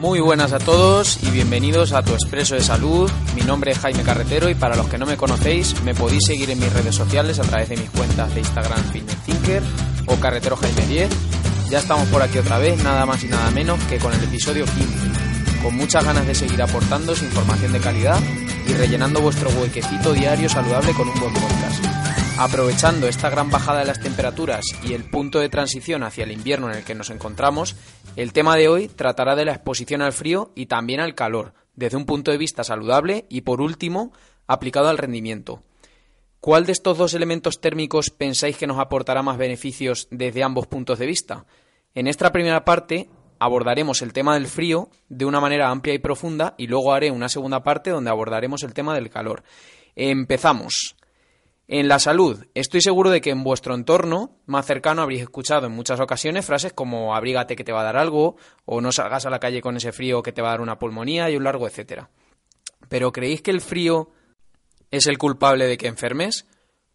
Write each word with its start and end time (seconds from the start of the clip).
Muy 0.00 0.18
buenas 0.20 0.54
a 0.54 0.58
todos 0.58 1.22
y 1.22 1.30
bienvenidos 1.30 1.92
a 1.92 2.02
Tu 2.02 2.14
Expreso 2.14 2.54
de 2.54 2.62
Salud. 2.62 3.10
Mi 3.34 3.42
nombre 3.42 3.72
es 3.72 3.78
Jaime 3.80 4.02
Carretero 4.02 4.48
y 4.48 4.54
para 4.54 4.74
los 4.74 4.88
que 4.88 4.96
no 4.96 5.04
me 5.04 5.18
conocéis, 5.18 5.78
me 5.82 5.94
podéis 5.94 6.24
seguir 6.24 6.48
en 6.48 6.58
mis 6.58 6.72
redes 6.72 6.94
sociales 6.94 7.38
a 7.38 7.42
través 7.42 7.68
de 7.68 7.76
mis 7.76 7.90
cuentas 7.90 8.34
de 8.34 8.40
Instagram 8.40 8.82
Fitness 8.92 9.22
Thinker 9.26 9.62
o 10.06 10.16
Carretero 10.16 10.56
Jaime 10.56 10.86
10. 10.86 11.10
Ya 11.68 11.80
estamos 11.80 12.08
por 12.08 12.22
aquí 12.22 12.38
otra 12.38 12.56
vez, 12.56 12.82
nada 12.82 13.04
más 13.04 13.22
y 13.24 13.26
nada 13.26 13.50
menos 13.50 13.78
que 13.90 13.98
con 13.98 14.14
el 14.14 14.24
episodio 14.24 14.64
15, 14.64 15.62
con 15.62 15.76
muchas 15.76 16.02
ganas 16.02 16.26
de 16.26 16.34
seguir 16.34 16.62
aportando 16.62 17.12
información 17.12 17.70
de 17.72 17.80
calidad 17.80 18.18
y 18.66 18.72
rellenando 18.72 19.20
vuestro 19.20 19.50
huequecito 19.50 20.14
diario 20.14 20.48
saludable 20.48 20.94
con 20.94 21.10
un 21.10 21.20
buen 21.20 21.34
podcast. 21.34 21.99
Aprovechando 22.42 23.06
esta 23.06 23.28
gran 23.28 23.50
bajada 23.50 23.80
de 23.80 23.84
las 23.84 24.00
temperaturas 24.00 24.64
y 24.82 24.94
el 24.94 25.04
punto 25.04 25.40
de 25.40 25.50
transición 25.50 26.02
hacia 26.02 26.24
el 26.24 26.32
invierno 26.32 26.70
en 26.70 26.78
el 26.78 26.84
que 26.84 26.94
nos 26.94 27.10
encontramos, 27.10 27.76
el 28.16 28.32
tema 28.32 28.56
de 28.56 28.66
hoy 28.66 28.88
tratará 28.88 29.36
de 29.36 29.44
la 29.44 29.52
exposición 29.52 30.00
al 30.00 30.14
frío 30.14 30.50
y 30.54 30.64
también 30.64 31.00
al 31.00 31.14
calor, 31.14 31.52
desde 31.74 31.98
un 31.98 32.06
punto 32.06 32.30
de 32.30 32.38
vista 32.38 32.64
saludable 32.64 33.26
y, 33.28 33.42
por 33.42 33.60
último, 33.60 34.14
aplicado 34.46 34.88
al 34.88 34.96
rendimiento. 34.96 35.62
¿Cuál 36.40 36.64
de 36.64 36.72
estos 36.72 36.96
dos 36.96 37.12
elementos 37.12 37.60
térmicos 37.60 38.08
pensáis 38.08 38.56
que 38.56 38.66
nos 38.66 38.78
aportará 38.78 39.22
más 39.22 39.36
beneficios 39.36 40.08
desde 40.10 40.42
ambos 40.42 40.66
puntos 40.66 40.98
de 40.98 41.04
vista? 41.04 41.44
En 41.94 42.06
esta 42.06 42.32
primera 42.32 42.64
parte 42.64 43.10
abordaremos 43.38 44.00
el 44.00 44.14
tema 44.14 44.32
del 44.32 44.46
frío 44.46 44.88
de 45.10 45.26
una 45.26 45.42
manera 45.42 45.68
amplia 45.68 45.92
y 45.92 45.98
profunda 45.98 46.54
y 46.56 46.68
luego 46.68 46.94
haré 46.94 47.10
una 47.10 47.28
segunda 47.28 47.62
parte 47.62 47.90
donde 47.90 48.08
abordaremos 48.08 48.62
el 48.62 48.72
tema 48.72 48.94
del 48.94 49.10
calor. 49.10 49.42
Empezamos. 49.94 50.96
En 51.72 51.86
la 51.86 52.00
salud, 52.00 52.46
estoy 52.54 52.80
seguro 52.80 53.10
de 53.10 53.20
que 53.20 53.30
en 53.30 53.44
vuestro 53.44 53.76
entorno 53.76 54.40
más 54.44 54.66
cercano 54.66 55.02
habréis 55.02 55.22
escuchado 55.22 55.68
en 55.68 55.72
muchas 55.72 56.00
ocasiones 56.00 56.44
frases 56.44 56.72
como 56.72 57.14
abrígate 57.14 57.54
que 57.54 57.62
te 57.62 57.70
va 57.70 57.82
a 57.82 57.84
dar 57.84 57.96
algo, 57.96 58.34
o 58.64 58.80
no 58.80 58.90
salgas 58.90 59.24
a 59.24 59.30
la 59.30 59.38
calle 59.38 59.60
con 59.62 59.76
ese 59.76 59.92
frío 59.92 60.20
que 60.20 60.32
te 60.32 60.42
va 60.42 60.48
a 60.48 60.50
dar 60.50 60.62
una 60.62 60.80
pulmonía 60.80 61.30
y 61.30 61.36
un 61.36 61.44
largo 61.44 61.68
etcétera. 61.68 62.10
Pero 62.88 63.12
¿creéis 63.12 63.40
que 63.42 63.52
el 63.52 63.60
frío 63.60 64.10
es 64.90 65.06
el 65.06 65.16
culpable 65.16 65.68
de 65.68 65.78
que 65.78 65.86
enfermes? 65.86 66.44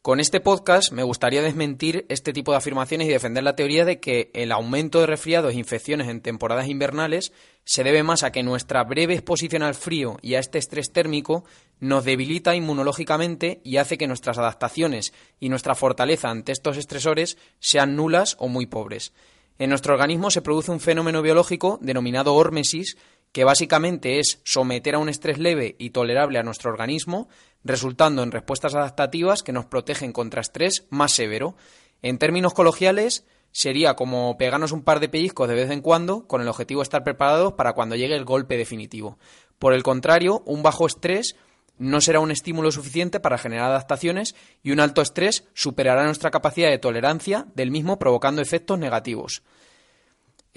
Con 0.06 0.20
este 0.20 0.40
podcast 0.40 0.92
me 0.92 1.02
gustaría 1.02 1.42
desmentir 1.42 2.06
este 2.10 2.32
tipo 2.32 2.52
de 2.52 2.60
afirmaciones 2.60 3.08
y 3.08 3.12
defender 3.12 3.44
la 3.44 3.56
teoría 3.56 3.86
de 3.86 4.00
que 4.00 4.30
el 4.36 4.52
aumento 4.52 5.00
de 5.00 5.08
resfriados 5.08 5.52
e 5.52 5.58
infecciones 5.58 6.10
en 6.10 6.22
temporadas 6.22 6.68
invernales 6.68 7.34
se 7.64 7.84
debe 7.84 8.04
más 8.04 8.22
a 8.22 8.32
que 8.32 8.44
nuestra 8.44 8.84
breve 8.84 9.16
exposición 9.16 9.64
al 9.64 9.74
frío 9.74 10.18
y 10.22 10.36
a 10.36 10.40
este 10.40 10.60
estrés 10.60 10.94
térmico 10.94 11.44
nos 11.80 12.06
debilita 12.06 12.56
inmunológicamente 12.56 13.62
y 13.64 13.78
hace 13.78 13.98
que 13.98 14.06
nuestras 14.06 14.38
adaptaciones 14.38 15.12
y 15.40 15.50
nuestra 15.50 15.74
fortaleza 15.74 16.30
ante 16.30 16.52
estos 16.52 16.78
estresores 16.78 17.40
sean 17.60 17.96
nulas 17.96 18.36
o 18.38 18.48
muy 18.48 18.68
pobres. 18.68 19.12
En 19.58 19.72
nuestro 19.72 19.96
organismo 19.96 20.30
se 20.30 20.44
produce 20.44 20.70
un 20.70 20.82
fenómeno 20.82 21.24
biológico 21.24 21.80
denominado 21.82 22.36
hormesis 22.36 22.96
que 23.36 23.44
básicamente 23.44 24.20
es 24.20 24.40
someter 24.46 24.96
a 24.96 25.00
un 25.00 25.10
estrés 25.10 25.40
leve 25.40 25.76
y 25.78 25.90
tolerable 25.90 26.40
a 26.40 26.44
nuestro 26.44 26.72
organismo, 26.72 27.28
resultando 27.66 28.24
en 28.24 28.32
respuestas 28.32 28.76
adaptativas 28.76 29.44
que 29.44 29.52
nos 29.52 29.66
protegen 29.66 30.14
contra 30.14 30.40
estrés 30.40 30.86
más 30.90 31.12
severo. 31.12 31.56
En 32.02 32.20
términos 32.20 32.54
coloquiales, 32.54 33.26
sería 33.52 33.96
como 33.96 34.38
pegarnos 34.38 34.72
un 34.72 34.84
par 34.84 35.00
de 35.00 35.10
pellizcos 35.10 35.50
de 35.50 35.56
vez 35.56 35.72
en 35.72 35.82
cuando 35.82 36.28
con 36.28 36.42
el 36.42 36.48
objetivo 36.48 36.82
de 36.82 36.84
estar 36.84 37.04
preparados 37.04 37.54
para 37.54 37.74
cuando 37.74 37.96
llegue 37.96 38.16
el 38.16 38.24
golpe 38.24 38.56
definitivo. 38.58 39.18
Por 39.60 39.74
el 39.74 39.82
contrario, 39.82 40.44
un 40.46 40.62
bajo 40.62 40.86
estrés 40.86 41.36
no 41.78 42.02
será 42.02 42.20
un 42.20 42.32
estímulo 42.32 42.72
suficiente 42.72 43.20
para 43.20 43.38
generar 43.38 43.72
adaptaciones 43.72 44.36
y 44.62 44.72
un 44.72 44.80
alto 44.80 45.02
estrés 45.02 45.46
superará 45.54 46.06
nuestra 46.06 46.32
capacidad 46.32 46.70
de 46.70 46.78
tolerancia 46.78 47.48
del 47.56 47.72
mismo 47.72 47.98
provocando 47.98 48.42
efectos 48.42 48.78
negativos. 48.78 49.42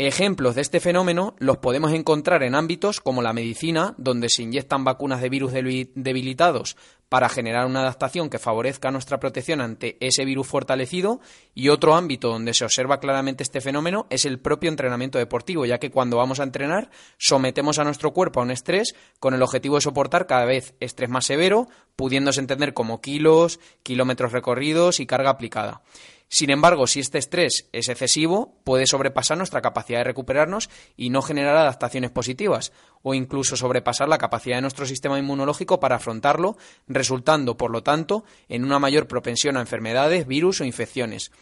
Ejemplos 0.01 0.55
de 0.55 0.61
este 0.61 0.79
fenómeno 0.79 1.35
los 1.41 1.57
podemos 1.57 1.93
encontrar 1.93 2.45
en 2.45 2.55
ámbitos 2.55 3.01
como 3.01 3.21
la 3.21 3.33
medicina, 3.33 3.97
donde 3.99 4.29
se 4.29 4.45
inyectan 4.45 4.85
vacunas 4.85 5.21
de 5.21 5.29
virus 5.29 5.53
debilitados 5.53 6.77
para 7.09 7.29
generar 7.29 7.67
una 7.67 7.81
adaptación 7.81 8.31
que 8.31 8.39
favorezca 8.39 8.93
nuestra 8.93 9.19
protección 9.19 9.61
ante 9.61 9.97
ese 9.99 10.25
virus 10.25 10.47
fortalecido, 10.47 11.19
y 11.53 11.71
otro 11.71 11.97
ámbito 11.97 12.29
donde 12.29 12.55
se 12.55 12.65
observa 12.65 13.01
claramente 13.01 13.43
este 13.43 13.61
fenómeno 13.61 14.07
es 14.09 14.25
el 14.25 14.39
propio 14.39 14.71
entrenamiento 14.71 15.19
deportivo, 15.19 15.67
ya 15.67 15.79
que 15.79 15.91
cuando 15.91 16.17
vamos 16.17 16.39
a 16.39 16.45
entrenar 16.45 16.91
sometemos 17.17 17.81
a 17.81 17.85
nuestro 17.85 18.13
cuerpo 18.13 18.39
a 18.39 18.45
un 18.45 18.53
estrés 18.53 18.95
con 19.19 19.35
el 19.35 19.43
objetivo 19.43 19.75
de 19.75 19.81
soportar 19.81 20.29
cada 20.29 20.45
vez 20.45 20.77
estrés 20.79 21.11
más 21.11 21.27
severo, 21.27 21.67
pudiéndose 21.97 22.39
entender 22.39 22.73
como 22.73 23.01
kilos, 23.01 23.59
kilómetros 23.83 24.31
recorridos 24.31 25.01
y 25.01 25.07
carga 25.07 25.31
aplicada. 25.31 25.83
Sin 26.31 26.51
embargo, 26.51 26.87
si 26.87 27.01
este 27.01 27.17
estrés 27.17 27.69
es 27.73 27.89
excesivo, 27.89 28.55
puede 28.63 28.87
sobrepasar 28.87 29.39
nuestra 29.39 29.63
capacidad 29.63 30.01
de 30.01 30.05
recuperarnos 30.05 30.69
y 30.95 31.09
no 31.09 31.23
generar 31.23 31.57
adaptaciones 31.57 32.11
positivas, 32.11 32.71
o 33.03 33.15
incluso 33.15 33.57
sobrepasar 33.57 34.11
la 34.11 34.19
capacidad 34.19 34.57
de 34.57 34.63
nuestro 34.63 34.85
sistema 34.85 35.19
inmunológico 35.19 35.81
para 35.81 35.97
afrontarlo, 35.97 36.59
resultando, 36.87 37.57
por 37.57 37.71
lo 37.71 37.83
tanto, 37.83 38.25
en 38.51 38.65
una 38.65 38.79
mayor 38.79 39.09
propensión 39.09 39.57
a 39.57 39.61
enfermedades, 39.61 40.27
virus 40.27 40.61
o 40.61 40.65
infecciones. 40.65 41.33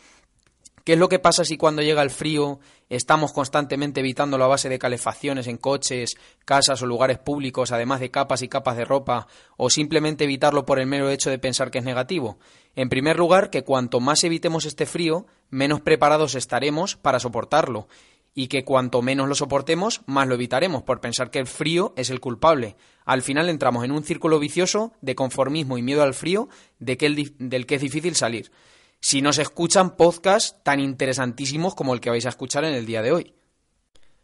¿Qué 0.86 0.92
es 0.92 1.00
lo 1.00 1.08
que 1.08 1.18
pasa 1.18 1.44
si 1.44 1.56
cuando 1.56 1.82
llega 1.82 2.00
el 2.00 2.10
frío 2.10 2.60
estamos 2.88 3.32
constantemente 3.32 3.98
evitando 3.98 4.38
la 4.38 4.46
base 4.46 4.68
de 4.68 4.78
calefacciones 4.78 5.48
en 5.48 5.56
coches, 5.56 6.16
casas 6.44 6.80
o 6.80 6.86
lugares 6.86 7.18
públicos, 7.18 7.72
además 7.72 7.98
de 7.98 8.12
capas 8.12 8.42
y 8.42 8.48
capas 8.48 8.76
de 8.76 8.84
ropa, 8.84 9.26
o 9.56 9.68
simplemente 9.68 10.22
evitarlo 10.22 10.64
por 10.64 10.78
el 10.78 10.86
mero 10.86 11.10
hecho 11.10 11.28
de 11.28 11.40
pensar 11.40 11.72
que 11.72 11.78
es 11.78 11.84
negativo? 11.84 12.38
En 12.76 12.88
primer 12.88 13.18
lugar, 13.18 13.50
que 13.50 13.64
cuanto 13.64 13.98
más 13.98 14.22
evitemos 14.22 14.64
este 14.64 14.86
frío, 14.86 15.26
menos 15.50 15.80
preparados 15.80 16.36
estaremos 16.36 16.94
para 16.94 17.18
soportarlo, 17.18 17.88
y 18.32 18.46
que 18.46 18.64
cuanto 18.64 19.02
menos 19.02 19.28
lo 19.28 19.34
soportemos, 19.34 20.02
más 20.06 20.28
lo 20.28 20.36
evitaremos 20.36 20.84
por 20.84 21.00
pensar 21.00 21.32
que 21.32 21.40
el 21.40 21.48
frío 21.48 21.94
es 21.96 22.10
el 22.10 22.20
culpable. 22.20 22.76
Al 23.04 23.22
final 23.22 23.48
entramos 23.48 23.84
en 23.84 23.90
un 23.90 24.04
círculo 24.04 24.38
vicioso 24.38 24.92
de 25.00 25.16
conformismo 25.16 25.78
y 25.78 25.82
miedo 25.82 26.04
al 26.04 26.14
frío 26.14 26.48
del 26.78 27.66
que 27.66 27.74
es 27.74 27.80
difícil 27.80 28.14
salir 28.14 28.52
si 29.06 29.22
nos 29.22 29.38
escuchan 29.38 29.94
podcasts 29.94 30.56
tan 30.64 30.80
interesantísimos 30.80 31.76
como 31.76 31.94
el 31.94 32.00
que 32.00 32.10
vais 32.10 32.26
a 32.26 32.30
escuchar 32.30 32.64
en 32.64 32.74
el 32.74 32.86
día 32.86 33.02
de 33.02 33.12
hoy. 33.12 33.34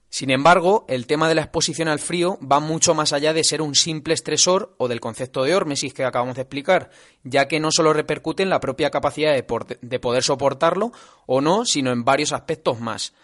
Sin 0.09 0.29
embargo, 0.29 0.87
el 0.89 1.07
tema 1.07 1.29
de 1.29 1.37
la 1.37 1.43
exposición 1.43 1.87
al 1.87 2.01
frío 2.01 2.37
va 2.41 2.59
mucho 2.59 2.93
más 2.93 3.13
allá 3.13 3.33
de 3.33 3.45
ser 3.45 3.63
un 3.63 3.77
simple 3.77 4.13
estresor 4.13 4.75
o 4.79 4.89
del 4.89 4.99
concepto 4.99 5.45
de 5.45 5.55
hormesis 5.55 5.95
que 5.95 6.05
acabamos 6.05 6.35
de 6.35 6.43
explicar, 6.43 6.91
ya 7.23 7.47
que 7.47 7.61
no 7.61 7.71
solo 7.71 7.93
repercute 7.93 8.43
en 8.43 8.51
la 8.51 8.59
propia 8.59 8.91
capacidad 8.91 9.33
de 9.33 10.01
poder 10.01 10.25
soportarlo 10.25 10.91
o 11.27 11.41
no, 11.41 11.65
sino 11.65 11.93
en 11.93 12.05
varios 12.05 12.33
aspectos 12.33 12.81
más. 12.81 13.15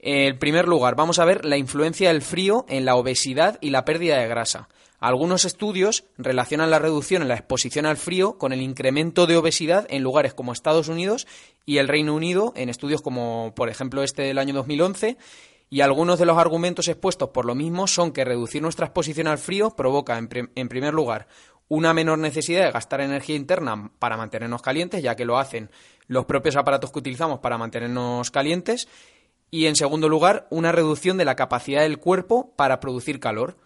En 0.00 0.36
primer 0.40 0.66
lugar, 0.66 0.96
vamos 0.96 1.20
a 1.20 1.24
ver 1.24 1.44
la 1.44 1.58
influencia 1.58 2.08
del 2.08 2.22
frío 2.22 2.66
en 2.68 2.84
la 2.84 2.96
obesidad 2.96 3.56
y 3.60 3.70
la 3.70 3.84
pérdida 3.84 4.18
de 4.18 4.26
grasa. 4.26 4.68
Algunos 5.00 5.44
estudios 5.44 6.04
relacionan 6.16 6.70
la 6.70 6.80
reducción 6.80 7.22
en 7.22 7.28
la 7.28 7.34
exposición 7.34 7.86
al 7.86 7.96
frío 7.96 8.36
con 8.36 8.52
el 8.52 8.60
incremento 8.60 9.28
de 9.28 9.36
obesidad 9.36 9.86
en 9.90 10.02
lugares 10.02 10.34
como 10.34 10.52
Estados 10.52 10.88
Unidos 10.88 11.28
y 11.64 11.78
el 11.78 11.86
Reino 11.86 12.14
Unido, 12.14 12.52
en 12.56 12.68
estudios 12.68 13.00
como 13.00 13.52
por 13.54 13.68
ejemplo 13.68 14.02
este 14.02 14.22
del 14.22 14.38
año 14.38 14.54
2011, 14.54 15.16
y 15.70 15.82
algunos 15.82 16.18
de 16.18 16.26
los 16.26 16.36
argumentos 16.36 16.88
expuestos 16.88 17.28
por 17.28 17.44
lo 17.44 17.54
mismo 17.54 17.86
son 17.86 18.10
que 18.10 18.24
reducir 18.24 18.60
nuestra 18.60 18.86
exposición 18.86 19.28
al 19.28 19.38
frío 19.38 19.70
provoca, 19.70 20.18
en, 20.18 20.68
primer 20.68 20.94
lugar, 20.94 21.28
una 21.68 21.94
menor 21.94 22.18
necesidad 22.18 22.64
de 22.64 22.72
gastar 22.72 23.00
energía 23.00 23.36
interna 23.36 23.92
para 24.00 24.16
mantenernos 24.16 24.62
calientes, 24.62 25.02
ya 25.02 25.14
que 25.14 25.26
lo 25.26 25.38
hacen 25.38 25.70
los 26.08 26.24
propios 26.24 26.56
aparatos 26.56 26.90
que 26.90 26.98
utilizamos 26.98 27.38
para 27.38 27.58
mantenernos 27.58 28.32
calientes, 28.32 28.88
y 29.50 29.66
en 29.66 29.76
segundo 29.76 30.08
lugar, 30.08 30.48
una 30.50 30.72
reducción 30.72 31.18
de 31.18 31.24
la 31.24 31.36
capacidad 31.36 31.82
del 31.82 31.98
cuerpo 31.98 32.52
para 32.56 32.80
producir 32.80 33.20
calor. 33.20 33.56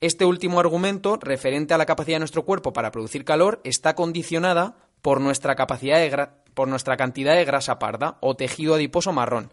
Este 0.00 0.26
último 0.26 0.60
argumento, 0.60 1.16
referente 1.16 1.72
a 1.72 1.78
la 1.78 1.86
capacidad 1.86 2.16
de 2.16 2.20
nuestro 2.20 2.44
cuerpo 2.44 2.74
para 2.74 2.90
producir 2.90 3.24
calor, 3.24 3.62
está 3.64 3.94
condicionada 3.94 4.76
por 5.00 5.22
nuestra, 5.22 5.54
capacidad 5.54 5.98
de 5.98 6.28
por 6.52 6.68
nuestra 6.68 6.98
cantidad 6.98 7.34
de 7.34 7.46
grasa 7.46 7.78
parda 7.78 8.18
o 8.20 8.36
tejido 8.36 8.74
adiposo 8.74 9.14
marrón, 9.14 9.50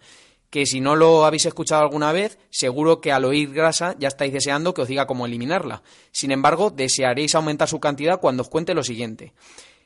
que 0.49 0.65
si 0.65 0.81
no 0.81 0.97
lo 0.97 1.23
habéis 1.23 1.45
escuchado 1.45 1.81
alguna 1.81 2.11
vez, 2.11 2.37
seguro 2.49 2.99
que 2.99 3.13
al 3.13 3.23
oír 3.23 3.53
grasa 3.53 3.95
ya 3.97 4.09
estáis 4.09 4.33
deseando 4.33 4.73
que 4.73 4.81
os 4.81 4.87
diga 4.89 5.07
cómo 5.07 5.25
eliminarla. 5.25 5.81
Sin 6.11 6.31
embargo, 6.31 6.71
desearéis 6.71 7.35
aumentar 7.35 7.69
su 7.69 7.79
cantidad 7.79 8.19
cuando 8.19 8.43
os 8.43 8.49
cuente 8.49 8.73
lo 8.73 8.83
siguiente. 8.83 9.33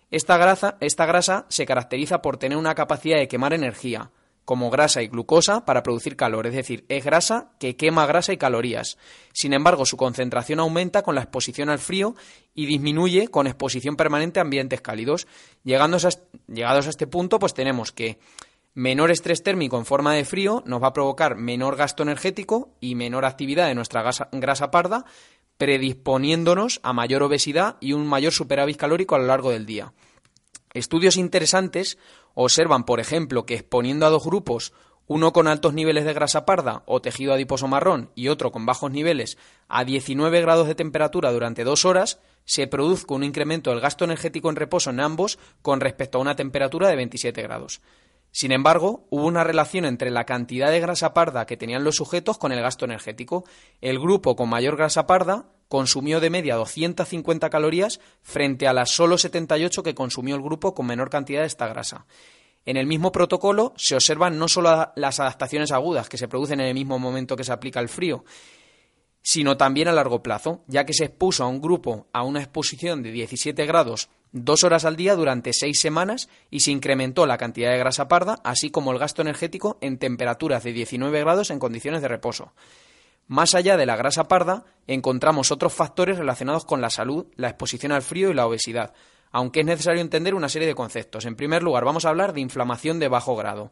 Esta 0.10 0.38
grasa, 0.38 0.78
esta 0.80 1.06
grasa 1.06 1.46
se 1.50 1.68
caracteriza 1.68 2.24
por 2.24 2.38
tener 2.38 2.58
una 2.58 2.74
capacidad 2.74 3.18
de 3.18 3.28
quemar 3.28 3.54
energía, 3.54 4.10
como 4.48 4.70
grasa 4.70 5.02
y 5.04 5.10
glucosa 5.10 5.66
para 5.66 5.84
producir 5.84 6.16
calor, 6.16 6.48
es 6.48 6.54
decir, 6.54 6.86
es 6.88 7.04
grasa 7.04 7.52
que 7.60 7.76
quema 7.76 8.06
grasa 8.06 8.32
y 8.32 8.38
calorías. 8.38 8.98
Sin 9.34 9.52
embargo, 9.52 9.86
su 9.86 9.98
concentración 9.98 10.62
aumenta 10.62 11.02
con 11.02 11.16
la 11.16 11.22
exposición 11.22 11.68
al 11.68 11.80
frío 11.80 12.16
y 12.54 12.66
disminuye 12.66 13.28
con 13.28 13.46
exposición 13.46 13.98
permanente 13.98 14.40
a 14.40 14.44
ambientes 14.44 14.80
cálidos. 14.80 15.28
llegados 15.66 16.06
a 16.06 16.90
este 16.90 17.08
punto, 17.08 17.40
pues 17.40 17.54
tenemos 17.54 17.92
que 17.92 18.20
menor 18.74 19.12
estrés 19.12 19.44
térmico 19.44 19.78
en 19.78 19.86
forma 19.86 20.14
de 20.14 20.24
frío 20.24 20.64
nos 20.66 20.82
va 20.82 20.88
a 20.88 20.94
provocar 20.94 21.36
menor 21.36 21.76
gasto 21.76 22.04
energético 22.04 22.70
y 22.80 22.96
menor 22.96 23.26
actividad 23.26 23.68
de 23.68 23.76
nuestra 23.76 24.10
grasa 24.32 24.72
parda, 24.72 25.04
predisponiéndonos 25.58 26.80
a 26.84 26.94
mayor 26.94 27.22
obesidad 27.22 27.76
y 27.82 27.92
un 27.92 28.08
mayor 28.08 28.32
superávit 28.32 28.78
calórico 28.78 29.16
a 29.16 29.20
lo 29.20 29.26
largo 29.26 29.52
del 29.52 29.66
día. 29.66 29.92
Estudios 30.74 31.18
interesantes 31.18 31.98
observan, 32.34 32.84
por 32.84 33.00
ejemplo, 33.00 33.46
que 33.46 33.56
exponiendo 33.56 34.06
a 34.06 34.10
dos 34.10 34.26
grupos, 34.26 34.74
uno 35.08 35.32
con 35.32 35.48
altos 35.48 35.74
niveles 35.74 36.06
de 36.06 36.14
grasa 36.14 36.46
parda 36.46 36.84
o 36.86 37.02
tejido 37.02 37.34
adiposo 37.34 37.68
marrón 37.68 38.12
y 38.14 38.28
otro 38.28 38.52
con 38.52 38.66
bajos 38.66 38.92
niveles, 38.92 39.38
a 39.70 39.86
19 39.86 40.42
grados 40.42 40.68
de 40.68 40.76
temperatura 40.76 41.32
durante 41.32 41.64
dos 41.64 41.86
horas, 41.86 42.20
se 42.44 42.68
produzca 42.68 43.16
un 43.16 43.24
incremento 43.24 43.70
del 43.70 43.80
gasto 43.80 44.06
energético 44.06 44.50
en 44.50 44.58
reposo 44.58 44.90
en 44.90 45.00
ambos 45.00 45.40
con 45.62 45.80
respecto 45.80 46.18
a 46.18 46.22
una 46.22 46.36
temperatura 46.36 46.90
de 46.90 46.98
27 46.98 47.42
grados. 47.42 47.82
Sin 48.32 48.52
embargo, 48.52 49.08
hubo 49.10 49.26
una 49.26 49.44
relación 49.44 49.86
entre 49.86 50.12
la 50.12 50.26
cantidad 50.26 50.70
de 50.70 50.80
grasa 50.80 51.14
parda 51.14 51.46
que 51.46 51.58
tenían 51.58 51.84
los 51.84 51.96
sujetos 51.96 52.38
con 52.38 52.52
el 52.52 52.62
gasto 52.62 52.86
energético. 52.86 53.46
El 53.82 54.00
grupo 54.00 54.36
con 54.36 54.50
mayor 54.50 54.78
grasa 54.78 55.08
parda 55.08 55.50
consumió 55.70 56.20
de 56.20 56.30
media 56.30 56.56
250 56.56 57.50
calorías 57.50 58.00
frente 58.22 58.68
a 58.68 58.74
las 58.74 58.92
solo 58.92 59.18
78 59.18 59.84
que 59.84 59.96
consumió 59.96 60.36
el 60.36 60.42
grupo 60.42 60.74
con 60.74 60.86
menor 60.86 61.10
cantidad 61.10 61.42
de 61.42 61.48
esta 61.48 61.68
grasa. 61.68 62.06
En 62.66 62.78
el 62.78 62.86
mismo 62.86 63.12
protocolo 63.12 63.74
se 63.78 63.96
observan 63.96 64.38
no 64.38 64.48
solo 64.48 64.92
las 64.96 65.20
adaptaciones 65.20 65.72
agudas 65.72 66.10
que 66.10 66.18
se 66.18 66.28
producen 66.28 66.60
en 66.60 66.68
el 66.68 66.74
mismo 66.74 67.00
momento 67.00 67.36
que 67.36 67.46
se 67.46 67.54
aplica 67.54 67.80
el 67.80 67.88
frío, 67.88 68.26
sino 69.22 69.58
también 69.58 69.88
a 69.88 69.94
largo 69.94 70.22
plazo, 70.22 70.64
ya 70.68 70.86
que 70.86 70.94
se 70.94 71.06
expuso 71.06 71.44
a 71.44 71.48
un 71.48 71.62
grupo 71.62 72.08
a 72.12 72.24
una 72.24 72.40
exposición 72.40 73.04
de 73.04 73.12
17 73.12 73.66
grados 73.66 74.10
dos 74.32 74.64
horas 74.64 74.86
al 74.86 74.96
día 74.96 75.16
durante 75.16 75.54
seis 75.54 75.80
semanas 75.80 76.30
y 76.50 76.62
se 76.62 76.72
incrementó 76.72 77.26
la 77.26 77.38
cantidad 77.38 77.72
de 77.72 77.78
grasa 77.78 78.08
parda, 78.08 78.40
así 78.44 78.70
como 78.70 78.92
el 78.92 79.00
gasto 79.00 79.22
energético 79.22 79.78
en 79.82 79.98
temperaturas 79.98 80.64
de 80.64 80.74
19 80.74 81.20
grados 81.20 81.50
en 81.52 81.60
condiciones 81.60 82.02
de 82.02 82.08
reposo. 82.08 82.54
Más 83.28 83.56
allá 83.56 83.76
de 83.76 83.86
la 83.86 83.98
grasa 83.98 84.28
parda, 84.28 84.66
encontramos 84.88 85.52
otros 85.52 85.74
factores 85.74 86.18
relacionados 86.18 86.64
con 86.64 86.80
la 86.80 86.90
salud, 86.90 87.28
la 87.36 87.50
exposición 87.50 87.92
al 87.92 88.02
frío 88.02 88.32
y 88.32 88.34
la 88.34 88.48
obesidad, 88.48 88.94
aunque 89.32 89.60
es 89.60 89.66
necesario 89.66 90.02
entender 90.02 90.34
una 90.34 90.48
serie 90.48 90.68
de 90.68 90.76
conceptos. 90.76 91.26
En 91.26 91.36
primer 91.36 91.62
lugar, 91.62 91.84
vamos 91.84 92.06
a 92.06 92.10
hablar 92.10 92.34
de 92.34 92.40
inflamación 92.40 93.00
de 93.00 93.10
bajo 93.10 93.36
grado. 93.36 93.72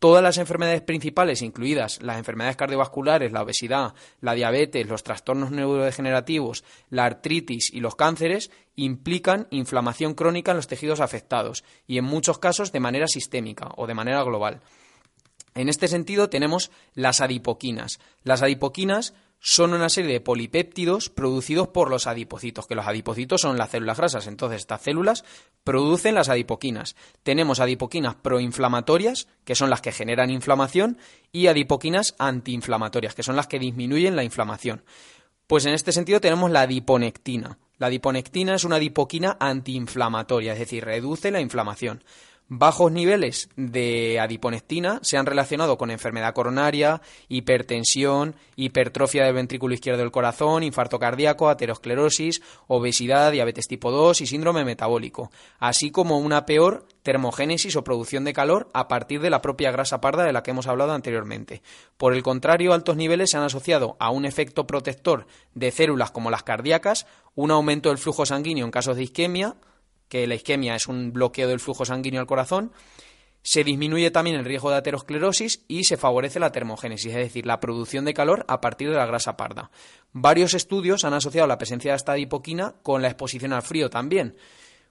Todas 0.00 0.22
las 0.22 0.38
enfermedades 0.38 0.80
principales, 0.80 1.42
incluidas 1.42 2.00
las 2.00 2.16
enfermedades 2.16 2.56
cardiovasculares, 2.56 3.32
la 3.32 3.42
obesidad, 3.42 3.92
la 4.22 4.32
diabetes, 4.32 4.88
los 4.88 5.04
trastornos 5.04 5.50
neurodegenerativos, 5.50 6.64
la 6.88 7.04
artritis 7.04 7.70
y 7.70 7.80
los 7.80 7.96
cánceres, 7.96 8.50
implican 8.76 9.46
inflamación 9.50 10.14
crónica 10.14 10.52
en 10.52 10.56
los 10.56 10.68
tejidos 10.68 11.00
afectados 11.00 11.64
y 11.86 11.98
en 11.98 12.06
muchos 12.06 12.38
casos 12.38 12.72
de 12.72 12.80
manera 12.80 13.08
sistémica 13.08 13.68
o 13.76 13.86
de 13.86 13.92
manera 13.92 14.22
global. 14.24 14.62
En 15.54 15.68
este 15.68 15.86
sentido 15.86 16.30
tenemos 16.30 16.70
las 16.94 17.20
adipoquinas. 17.20 18.00
Las 18.22 18.40
adipoquinas 18.40 19.12
son 19.40 19.72
una 19.72 19.88
serie 19.88 20.12
de 20.12 20.20
polipéptidos 20.20 21.08
producidos 21.08 21.68
por 21.68 21.88
los 21.88 22.06
adipocitos, 22.06 22.66
que 22.66 22.74
los 22.74 22.86
adipocitos 22.86 23.40
son 23.40 23.56
las 23.56 23.70
células 23.70 23.96
grasas. 23.96 24.26
Entonces, 24.26 24.60
estas 24.60 24.82
células 24.82 25.24
producen 25.64 26.14
las 26.14 26.28
adipoquinas. 26.28 26.94
Tenemos 27.22 27.58
adipoquinas 27.58 28.16
proinflamatorias, 28.16 29.28
que 29.44 29.54
son 29.54 29.70
las 29.70 29.80
que 29.80 29.92
generan 29.92 30.30
inflamación, 30.30 30.98
y 31.32 31.46
adipoquinas 31.46 32.14
antiinflamatorias, 32.18 33.14
que 33.14 33.22
son 33.22 33.34
las 33.34 33.46
que 33.46 33.58
disminuyen 33.58 34.14
la 34.14 34.24
inflamación. 34.24 34.84
Pues 35.46 35.64
en 35.64 35.72
este 35.72 35.92
sentido 35.92 36.20
tenemos 36.20 36.50
la 36.50 36.60
adiponectina. 36.60 37.58
La 37.78 37.86
adiponectina 37.86 38.54
es 38.54 38.64
una 38.64 38.76
adipoquina 38.76 39.38
antiinflamatoria, 39.40 40.52
es 40.52 40.58
decir, 40.58 40.84
reduce 40.84 41.30
la 41.30 41.40
inflamación. 41.40 42.04
Bajos 42.52 42.90
niveles 42.90 43.48
de 43.54 44.18
adiponectina 44.18 44.98
se 45.02 45.16
han 45.16 45.24
relacionado 45.24 45.78
con 45.78 45.92
enfermedad 45.92 46.34
coronaria, 46.34 47.00
hipertensión, 47.28 48.34
hipertrofia 48.56 49.22
del 49.22 49.34
ventrículo 49.34 49.72
izquierdo 49.72 50.00
del 50.00 50.10
corazón, 50.10 50.64
infarto 50.64 50.98
cardíaco, 50.98 51.48
aterosclerosis, 51.48 52.42
obesidad, 52.66 53.30
diabetes 53.30 53.68
tipo 53.68 53.92
2 53.92 54.22
y 54.22 54.26
síndrome 54.26 54.64
metabólico, 54.64 55.30
así 55.60 55.92
como 55.92 56.18
una 56.18 56.44
peor 56.44 56.88
termogénesis 57.04 57.76
o 57.76 57.84
producción 57.84 58.24
de 58.24 58.32
calor 58.32 58.68
a 58.74 58.88
partir 58.88 59.20
de 59.20 59.30
la 59.30 59.42
propia 59.42 59.70
grasa 59.70 60.00
parda 60.00 60.24
de 60.24 60.32
la 60.32 60.42
que 60.42 60.50
hemos 60.50 60.66
hablado 60.66 60.92
anteriormente. 60.92 61.62
Por 61.96 62.14
el 62.14 62.24
contrario, 62.24 62.72
altos 62.72 62.96
niveles 62.96 63.30
se 63.30 63.36
han 63.36 63.44
asociado 63.44 63.96
a 64.00 64.10
un 64.10 64.24
efecto 64.24 64.66
protector 64.66 65.28
de 65.54 65.70
células 65.70 66.10
como 66.10 66.32
las 66.32 66.42
cardíacas, 66.42 67.06
un 67.36 67.52
aumento 67.52 67.90
del 67.90 67.98
flujo 67.98 68.26
sanguíneo 68.26 68.64
en 68.64 68.72
casos 68.72 68.96
de 68.96 69.04
isquemia, 69.04 69.54
que 70.10 70.26
la 70.26 70.34
isquemia 70.34 70.74
es 70.74 70.88
un 70.88 71.14
bloqueo 71.14 71.48
del 71.48 71.60
flujo 71.60 71.86
sanguíneo 71.86 72.20
al 72.20 72.26
corazón, 72.26 72.72
se 73.42 73.64
disminuye 73.64 74.10
también 74.10 74.36
el 74.36 74.44
riesgo 74.44 74.70
de 74.70 74.76
aterosclerosis 74.76 75.64
y 75.66 75.84
se 75.84 75.96
favorece 75.96 76.40
la 76.40 76.52
termogénesis, 76.52 77.12
es 77.12 77.16
decir, 77.16 77.46
la 77.46 77.60
producción 77.60 78.04
de 78.04 78.12
calor 78.12 78.44
a 78.48 78.60
partir 78.60 78.90
de 78.90 78.96
la 78.96 79.06
grasa 79.06 79.38
parda. 79.38 79.70
Varios 80.12 80.52
estudios 80.52 81.04
han 81.04 81.14
asociado 81.14 81.46
la 81.46 81.56
presencia 81.56 81.92
de 81.92 81.96
esta 81.96 82.12
adipoquina 82.12 82.74
con 82.82 83.00
la 83.00 83.08
exposición 83.08 83.54
al 83.54 83.62
frío 83.62 83.88
también. 83.88 84.36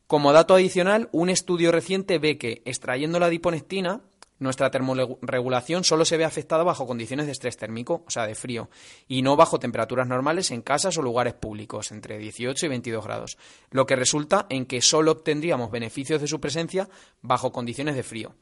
Como 0.08 0.34
dato 0.34 0.56
adicional, 0.56 1.10
un 1.12 1.30
estudio 1.30 1.72
reciente 1.72 2.18
ve 2.18 2.40
que 2.40 2.64
extrayendo 2.66 3.20
la 3.20 3.28
adiponectina 3.28 4.02
nuestra 4.40 4.72
termorregulación 4.72 5.84
solo 5.84 6.06
se 6.06 6.18
ve 6.18 6.26
afectada 6.26 6.64
bajo 6.64 6.88
condiciones 6.88 7.26
de 7.26 7.34
estrés 7.34 7.58
térmico, 7.58 8.04
o 8.08 8.10
sea, 8.10 8.26
de 8.26 8.36
frío, 8.36 8.70
y 9.08 9.22
no 9.22 9.36
bajo 9.36 9.60
temperaturas 9.60 10.08
normales 10.08 10.52
en 10.52 10.62
casas 10.62 10.98
o 10.98 11.02
lugares 11.02 11.34
públicos, 11.34 11.92
entre 11.92 12.18
18 12.18 12.66
y 12.66 12.70
22 12.70 13.04
grados, 13.04 13.38
lo 13.72 13.86
que 13.86 13.96
resulta 13.96 14.46
en 14.50 14.66
que 14.66 14.82
solo 14.82 15.12
obtendríamos 15.12 15.72
beneficios 15.72 16.22
de 16.22 16.28
su 16.28 16.40
presencia 16.40 16.90
bajo 17.22 17.52
condiciones 17.52 17.96
de 17.96 18.04
frío. 18.04 18.34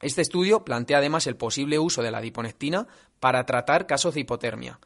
Este 0.00 0.20
estudio 0.20 0.64
plantea 0.64 0.98
además 0.98 1.28
el 1.28 1.36
posible 1.36 1.78
uso 1.78 2.02
de 2.02 2.10
la 2.10 2.20
diponectina 2.20 2.88
para 3.20 3.46
tratar 3.46 3.86
casos 3.86 4.14
de 4.14 4.20
hipotermia. 4.20 4.80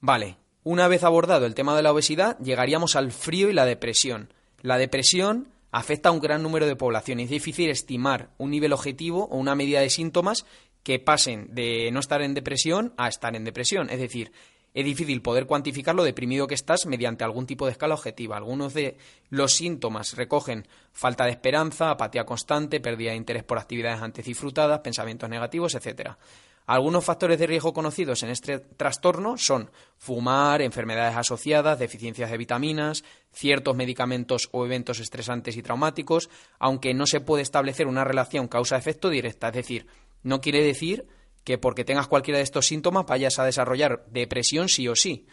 Vale, 0.00 0.36
una 0.62 0.88
vez 0.88 1.04
abordado 1.04 1.46
el 1.46 1.54
tema 1.54 1.74
de 1.74 1.82
la 1.82 1.92
obesidad, 1.92 2.38
llegaríamos 2.38 2.96
al 2.96 3.12
frío 3.12 3.48
y 3.48 3.54
la 3.54 3.64
depresión. 3.64 4.32
La 4.60 4.76
depresión 4.76 5.48
afecta 5.76 6.08
a 6.08 6.12
un 6.12 6.20
gran 6.20 6.42
número 6.42 6.66
de 6.66 6.74
población. 6.74 7.20
Es 7.20 7.28
difícil 7.28 7.68
estimar 7.68 8.30
un 8.38 8.50
nivel 8.50 8.72
objetivo 8.72 9.26
o 9.26 9.36
una 9.36 9.54
medida 9.54 9.80
de 9.80 9.90
síntomas 9.90 10.46
que 10.82 10.98
pasen 10.98 11.54
de 11.54 11.90
no 11.92 12.00
estar 12.00 12.22
en 12.22 12.32
depresión 12.32 12.94
a 12.96 13.08
estar 13.08 13.36
en 13.36 13.44
depresión. 13.44 13.90
Es 13.90 14.00
decir, 14.00 14.32
es 14.72 14.84
difícil 14.86 15.20
poder 15.20 15.44
cuantificar 15.44 15.94
lo 15.94 16.02
deprimido 16.02 16.46
que 16.46 16.54
estás 16.54 16.86
mediante 16.86 17.24
algún 17.24 17.44
tipo 17.44 17.66
de 17.66 17.72
escala 17.72 17.92
objetiva. 17.92 18.38
Algunos 18.38 18.72
de 18.72 18.96
los 19.28 19.52
síntomas 19.52 20.16
recogen 20.16 20.66
falta 20.92 21.26
de 21.26 21.32
esperanza, 21.32 21.90
apatía 21.90 22.24
constante, 22.24 22.80
pérdida 22.80 23.10
de 23.10 23.16
interés 23.16 23.44
por 23.44 23.58
actividades 23.58 24.00
antes 24.00 24.24
disfrutadas, 24.24 24.80
pensamientos 24.80 25.28
negativos, 25.28 25.74
etcétera. 25.74 26.16
Algunos 26.66 27.04
factores 27.04 27.38
de 27.38 27.46
riesgo 27.46 27.72
conocidos 27.72 28.24
en 28.24 28.30
este 28.30 28.58
trastorno 28.58 29.38
son 29.38 29.70
fumar, 29.98 30.60
enfermedades 30.62 31.16
asociadas, 31.16 31.78
deficiencias 31.78 32.28
de 32.28 32.36
vitaminas, 32.36 33.04
ciertos 33.32 33.76
medicamentos 33.76 34.48
o 34.50 34.66
eventos 34.66 34.98
estresantes 34.98 35.56
y 35.56 35.62
traumáticos, 35.62 36.28
aunque 36.58 36.92
no 36.92 37.06
se 37.06 37.20
puede 37.20 37.44
establecer 37.44 37.86
una 37.86 38.02
relación 38.02 38.48
causa-efecto 38.48 39.10
directa. 39.10 39.48
Es 39.48 39.54
decir, 39.54 39.86
no 40.24 40.40
quiere 40.40 40.60
decir 40.60 41.06
que 41.44 41.56
porque 41.56 41.84
tengas 41.84 42.08
cualquiera 42.08 42.38
de 42.38 42.44
estos 42.44 42.66
síntomas 42.66 43.06
vayas 43.06 43.38
a 43.38 43.44
desarrollar 43.44 44.04
depresión 44.10 44.68
sí 44.68 44.88
o 44.88 44.96
sí. 44.96 45.28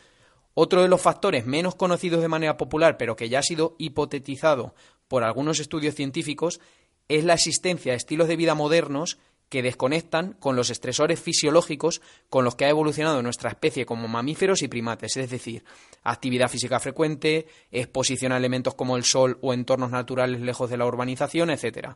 Otro 0.54 0.84
de 0.84 0.88
los 0.88 1.02
factores 1.02 1.48
menos 1.48 1.74
conocidos 1.74 2.22
de 2.22 2.28
manera 2.28 2.58
popular, 2.58 2.98
pero 2.98 3.16
que 3.16 3.30
ya 3.30 3.40
ha 3.40 3.44
sido 3.44 3.76
hipotetizado 3.80 4.76
por 5.08 5.24
algunos 5.24 5.60
estudios 5.60 5.96
científicos, 5.96 6.60
es 7.08 7.24
la 7.24 7.34
existencia 7.34 7.94
de 7.94 7.98
estilos 7.98 8.28
de 8.28 8.36
vida 8.36 8.54
modernos 8.54 9.18
que 9.54 9.62
desconectan 9.62 10.34
con 10.40 10.56
los 10.56 10.72
estresores 10.72 11.20
fisiológicos 11.20 12.02
con 12.28 12.44
los 12.44 12.56
que 12.56 12.66
ha 12.66 12.70
evolucionado 12.70 13.22
nuestra 13.22 13.52
especie 13.52 13.86
como 13.86 14.08
mamíferos 14.08 14.64
y 14.64 14.68
primates, 14.68 15.16
es 15.16 15.30
decir, 15.30 15.64
actividad 16.02 16.50
física 16.50 16.80
frecuente, 16.80 17.46
exposición 17.70 18.32
a 18.32 18.38
elementos 18.38 18.74
como 18.74 18.98
el 18.98 19.04
sol 19.04 19.38
o 19.44 19.54
entornos 19.54 19.92
naturales 19.92 20.42
lejos 20.42 20.72
de 20.72 20.78
la 20.78 20.88
urbanización, 20.88 21.52
etc. 21.52 21.90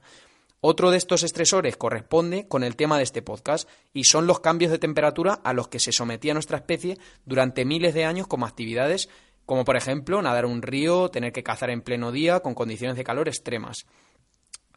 Otro 0.62 0.92
de 0.92 0.98
estos 0.98 1.24
estresores 1.24 1.78
corresponde 1.78 2.48
con 2.48 2.64
el 2.64 2.76
tema 2.76 3.00
de 3.00 3.06
este 3.06 3.24
podcast 3.24 3.68
y 3.92 4.04
son 4.04 4.28
los 4.28 4.40
cambios 4.40 4.72
de 4.72 4.78
temperatura 4.78 5.34
a 5.34 5.52
los 5.54 5.68
que 5.68 5.80
se 5.80 5.92
sometía 5.92 6.36
nuestra 6.36 6.58
especie 6.58 7.00
durante 7.26 7.66
miles 7.66 7.96
de 7.96 8.06
años 8.06 8.28
como 8.28 8.46
actividades 8.46 9.10
como 9.48 9.66
por 9.66 9.78
ejemplo 9.78 10.22
nadar 10.22 10.46
un 10.46 10.62
río, 10.62 11.10
tener 11.10 11.32
que 11.32 11.42
cazar 11.42 11.72
en 11.72 11.82
pleno 11.82 12.12
día 12.12 12.42
con 12.42 12.54
condiciones 12.54 12.98
de 12.98 13.04
calor 13.04 13.28
extremas. 13.28 13.88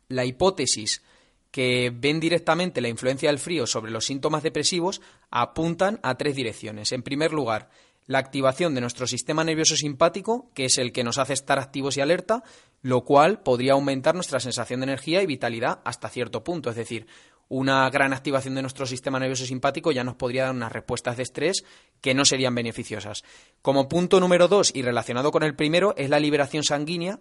La 0.08 0.24
hipótesis 0.24 1.02
que 1.50 1.92
ven 1.94 2.20
directamente 2.20 2.80
la 2.80 2.88
influencia 2.88 3.28
del 3.28 3.38
frío 3.38 3.66
sobre 3.66 3.90
los 3.90 4.04
síntomas 4.06 4.42
depresivos 4.42 5.00
apuntan 5.30 5.98
a 6.02 6.16
tres 6.16 6.36
direcciones. 6.36 6.92
En 6.92 7.02
primer 7.02 7.32
lugar, 7.32 7.70
la 8.06 8.18
activación 8.18 8.74
de 8.74 8.80
nuestro 8.80 9.06
sistema 9.06 9.44
nervioso 9.44 9.76
simpático, 9.76 10.50
que 10.54 10.64
es 10.64 10.78
el 10.78 10.92
que 10.92 11.04
nos 11.04 11.18
hace 11.18 11.32
estar 11.32 11.58
activos 11.58 11.96
y 11.96 12.00
alerta, 12.00 12.42
lo 12.82 13.04
cual 13.04 13.42
podría 13.42 13.74
aumentar 13.74 14.14
nuestra 14.14 14.40
sensación 14.40 14.80
de 14.80 14.84
energía 14.84 15.22
y 15.22 15.26
vitalidad 15.26 15.80
hasta 15.84 16.08
cierto 16.08 16.42
punto. 16.42 16.70
Es 16.70 16.76
decir, 16.76 17.06
una 17.48 17.88
gran 17.90 18.12
activación 18.12 18.54
de 18.54 18.62
nuestro 18.62 18.86
sistema 18.86 19.18
nervioso 19.18 19.44
simpático 19.44 19.90
ya 19.90 20.04
nos 20.04 20.14
podría 20.14 20.44
dar 20.44 20.54
unas 20.54 20.72
respuestas 20.72 21.16
de 21.16 21.24
estrés 21.24 21.64
que 22.00 22.14
no 22.14 22.24
serían 22.24 22.54
beneficiosas. 22.54 23.24
Como 23.60 23.88
punto 23.88 24.20
número 24.20 24.48
dos, 24.48 24.70
y 24.74 24.82
relacionado 24.82 25.32
con 25.32 25.42
el 25.42 25.56
primero, 25.56 25.94
es 25.96 26.10
la 26.10 26.20
liberación 26.20 26.62
sanguínea 26.62 27.18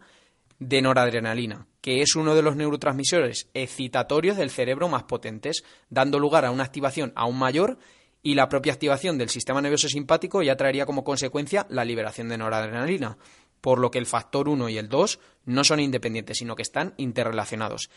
de 0.60 0.82
noradrenalina, 0.82 1.68
que 1.82 2.02
es 2.02 2.16
uno 2.16 2.36
de 2.36 2.42
los 2.42 2.56
neurotransmisores 2.56 3.50
excitatorios 3.54 4.38
del 4.38 4.50
cerebro 4.50 4.90
más 4.90 5.04
potentes, 5.04 5.64
dando 5.90 6.20
lugar 6.20 6.46
a 6.46 6.52
una 6.52 6.66
activación 6.66 7.14
aún 7.16 7.38
mayor 7.38 7.80
y 8.22 8.36
la 8.36 8.50
propia 8.50 8.74
activación 8.74 9.18
del 9.18 9.30
sistema 9.30 9.62
nervioso 9.62 9.88
simpático 9.88 10.44
ya 10.44 10.58
traería 10.58 10.86
como 10.86 11.06
consecuencia 11.06 11.66
la 11.70 11.86
liberación 11.86 12.28
de 12.28 12.38
noradrenalina, 12.38 13.18
por 13.62 13.80
lo 13.80 13.92
que 13.92 14.00
el 14.00 14.06
factor 14.06 14.50
1 14.50 14.70
y 14.70 14.78
el 14.78 14.90
2 14.90 15.20
no 15.46 15.64
son 15.64 15.80
independientes, 15.80 16.38
sino 16.38 16.56
que 16.56 16.62
están 16.62 16.94
interrelacionados. 16.98 17.90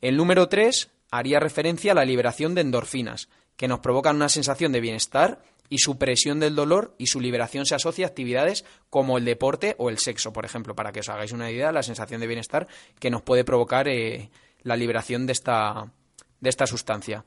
El 0.00 0.16
número 0.16 0.48
3 0.48 0.90
haría 1.10 1.40
referencia 1.40 1.92
a 1.92 1.94
la 1.94 2.04
liberación 2.04 2.54
de 2.54 2.62
endorfinas, 2.62 3.28
que 3.56 3.68
nos 3.68 3.80
provocan 3.80 4.16
una 4.16 4.28
sensación 4.28 4.72
de 4.72 4.80
bienestar 4.80 5.42
y 5.68 5.78
su 5.78 5.98
presión 5.98 6.40
del 6.40 6.54
dolor 6.54 6.94
y 6.98 7.06
su 7.06 7.20
liberación 7.20 7.66
se 7.66 7.74
asocia 7.74 8.06
a 8.06 8.08
actividades 8.08 8.64
como 8.90 9.18
el 9.18 9.24
deporte 9.24 9.74
o 9.78 9.90
el 9.90 9.98
sexo, 9.98 10.32
por 10.32 10.44
ejemplo, 10.44 10.74
para 10.74 10.92
que 10.92 11.00
os 11.00 11.08
hagáis 11.08 11.32
una 11.32 11.50
idea, 11.50 11.72
la 11.72 11.82
sensación 11.82 12.20
de 12.20 12.26
bienestar 12.26 12.68
que 12.98 13.10
nos 13.10 13.22
puede 13.22 13.44
provocar 13.44 13.88
eh, 13.88 14.30
la 14.62 14.76
liberación 14.76 15.26
de 15.26 15.32
esta, 15.32 15.92
de 16.40 16.50
esta 16.50 16.66
sustancia. 16.66 17.24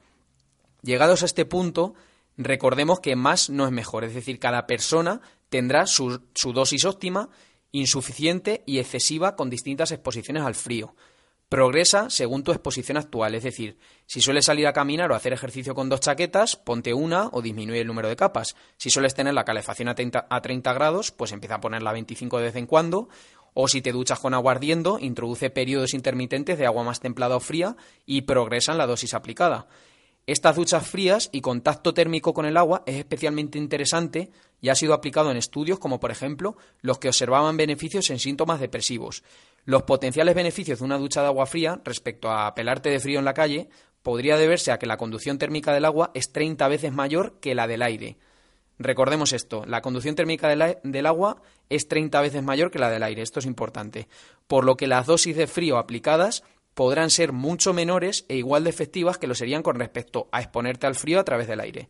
Llegados 0.82 1.22
a 1.22 1.26
este 1.26 1.46
punto, 1.46 1.94
recordemos 2.38 3.00
que 3.00 3.16
más 3.16 3.50
no 3.50 3.66
es 3.66 3.72
mejor, 3.72 4.04
es 4.04 4.14
decir, 4.14 4.40
cada 4.40 4.66
persona 4.66 5.22
tendrá 5.50 5.86
su, 5.86 6.22
su 6.34 6.54
dosis 6.54 6.86
óptima, 6.86 7.30
insuficiente 7.72 8.64
y 8.66 8.80
excesiva 8.80 9.36
con 9.36 9.50
distintas 9.50 9.92
exposiciones 9.92 10.44
al 10.44 10.56
frío. 10.56 10.96
Progresa 11.52 12.10
según 12.10 12.46
tu 12.46 12.54
exposición 12.54 12.96
actual, 12.96 13.36
es 13.36 13.44
decir, 13.44 13.78
si 14.06 14.22
sueles 14.22 14.46
salir 14.46 14.68
a 14.68 14.72
caminar 14.72 15.12
o 15.12 15.16
hacer 15.16 15.34
ejercicio 15.34 15.76
con 15.76 15.90
dos 15.90 16.00
chaquetas, 16.00 16.56
ponte 16.56 16.94
una 16.94 17.28
o 17.34 17.42
disminuye 17.42 17.82
el 17.82 17.88
número 17.88 18.08
de 18.08 18.16
capas. 18.16 18.56
Si 18.78 18.90
sueles 18.90 19.16
tener 19.16 19.34
la 19.34 19.44
calefacción 19.44 19.90
a 19.90 19.94
30, 19.94 20.28
a 20.30 20.42
30 20.42 20.72
grados, 20.72 21.12
pues 21.12 21.34
empieza 21.34 21.56
a 21.56 21.60
ponerla 21.60 21.90
a 21.90 21.94
25 21.94 22.38
de 22.38 22.44
vez 22.46 22.56
en 22.56 22.68
cuando. 22.68 23.10
O 23.54 23.68
si 23.68 23.82
te 23.82 23.92
duchas 23.92 24.20
con 24.20 24.34
agua 24.34 24.54
ardiendo, 24.54 24.98
introduce 24.98 25.50
periodos 25.50 25.94
intermitentes 25.94 26.58
de 26.58 26.68
agua 26.68 26.86
más 26.86 27.02
templada 27.02 27.36
o 27.36 27.42
fría 27.42 27.76
y 28.06 28.22
progresa 28.22 28.72
en 28.72 28.78
la 28.78 28.88
dosis 28.88 29.14
aplicada. 29.14 29.68
Estas 30.28 30.56
duchas 30.56 30.88
frías 30.88 31.30
y 31.34 31.42
contacto 31.42 31.94
térmico 31.94 32.34
con 32.34 32.46
el 32.46 32.56
agua 32.56 32.84
es 32.86 32.96
especialmente 32.96 33.58
interesante 33.58 34.32
y 34.62 34.70
ha 34.70 34.76
sido 34.76 34.94
aplicado 34.94 35.32
en 35.32 35.38
estudios 35.38 35.80
como 35.80 36.00
por 36.00 36.12
ejemplo 36.12 36.56
los 36.82 37.00
que 37.00 37.10
observaban 37.10 37.58
beneficios 37.58 38.10
en 38.12 38.20
síntomas 38.20 38.60
depresivos. 38.60 39.24
Los 39.66 39.84
potenciales 39.84 40.36
beneficios 40.36 40.80
de 40.80 40.86
una 40.86 40.98
ducha 40.98 41.22
de 41.22 41.28
agua 41.28 41.46
fría 41.46 41.80
respecto 41.84 42.32
a 42.32 42.54
pelarte 42.56 42.90
de 42.90 43.00
frío 43.00 43.20
en 43.20 43.26
la 43.26 43.34
calle 43.34 43.70
podría 44.02 44.38
deberse 44.38 44.72
a 44.72 44.80
que 44.80 44.88
la 44.88 44.98
conducción 44.98 45.38
térmica 45.38 45.74
del 45.74 45.86
agua 45.86 46.12
es 46.14 46.32
30 46.32 46.68
veces 46.68 46.92
mayor 46.92 47.40
que 47.40 47.56
la 47.56 47.68
del 47.68 47.84
aire. 47.84 48.18
Recordemos 48.80 49.32
esto, 49.32 49.64
la 49.68 49.82
conducción 49.82 50.16
térmica 50.16 50.48
del, 50.50 51.06
agua 51.06 51.42
es 51.70 51.88
30 51.88 52.20
veces 52.22 52.42
mayor 52.42 52.72
que 52.72 52.80
la 52.80 52.90
del 52.90 53.04
aire, 53.04 53.22
esto 53.22 53.40
es 53.40 53.46
importante, 53.46 54.08
por 54.48 54.66
lo 54.66 54.76
que 54.76 54.88
las 54.88 55.06
dosis 55.06 55.38
de 55.38 55.46
frío 55.46 55.78
aplicadas 55.78 56.44
podrán 56.74 57.12
ser 57.12 57.32
mucho 57.32 57.74
menores 57.74 58.26
e 58.28 58.38
igual 58.38 58.64
de 58.64 58.72
efectivas 58.72 59.20
que 59.20 59.28
lo 59.28 59.36
serían 59.36 59.62
con 59.62 59.76
respecto 59.76 60.30
a 60.32 60.42
exponerte 60.42 60.88
al 60.88 60.96
frío 60.96 61.20
a 61.20 61.24
través 61.24 61.48
del 61.48 61.60
aire. 61.60 61.90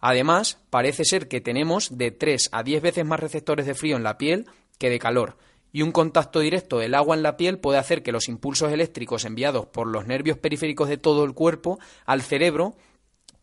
Además, 0.00 0.58
parece 0.70 1.04
ser 1.04 1.28
que 1.28 1.40
tenemos 1.40 1.96
de 1.96 2.10
3 2.10 2.48
a 2.50 2.64
10 2.64 2.82
veces 2.82 3.06
más 3.06 3.20
receptores 3.20 3.64
de 3.64 3.74
frío 3.74 3.96
en 3.96 4.02
la 4.02 4.18
piel 4.18 4.46
que 4.78 4.90
de 4.90 4.98
calor, 4.98 5.36
y 5.74 5.82
un 5.82 5.90
contacto 5.90 6.38
directo 6.38 6.78
del 6.78 6.94
agua 6.94 7.16
en 7.16 7.24
la 7.24 7.36
piel 7.36 7.58
puede 7.58 7.78
hacer 7.78 8.04
que 8.04 8.12
los 8.12 8.28
impulsos 8.28 8.70
eléctricos 8.70 9.24
enviados 9.24 9.66
por 9.66 9.88
los 9.88 10.06
nervios 10.06 10.38
periféricos 10.38 10.88
de 10.88 10.98
todo 10.98 11.24
el 11.24 11.34
cuerpo 11.34 11.80
al 12.06 12.22
cerebro 12.22 12.76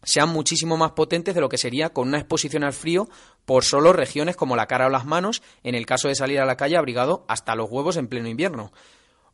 sean 0.02 0.30
muchísimo 0.30 0.78
más 0.78 0.94
potentes 0.94 1.36
de 1.36 1.42
lo 1.42 1.50
que 1.50 1.58
sería 1.58 1.90
con 1.90 2.08
una 2.08 2.20
exposición 2.20 2.64
al 2.64 2.72
frío 2.72 3.10
por 3.44 3.66
solo 3.66 3.92
regiones 3.92 4.38
como 4.38 4.56
la 4.56 4.68
cara 4.68 4.88
o 4.88 4.90
las 4.90 5.06
manos 5.06 5.44
en 5.64 5.76
el 5.76 5.86
caso 5.86 6.08
de 6.08 6.16
salir 6.16 6.40
a 6.40 6.46
la 6.46 6.56
calle 6.56 6.78
abrigado 6.78 7.26
hasta 7.28 7.54
los 7.54 7.70
huevos 7.70 7.98
en 7.98 8.08
pleno 8.08 8.30
invierno. 8.30 8.72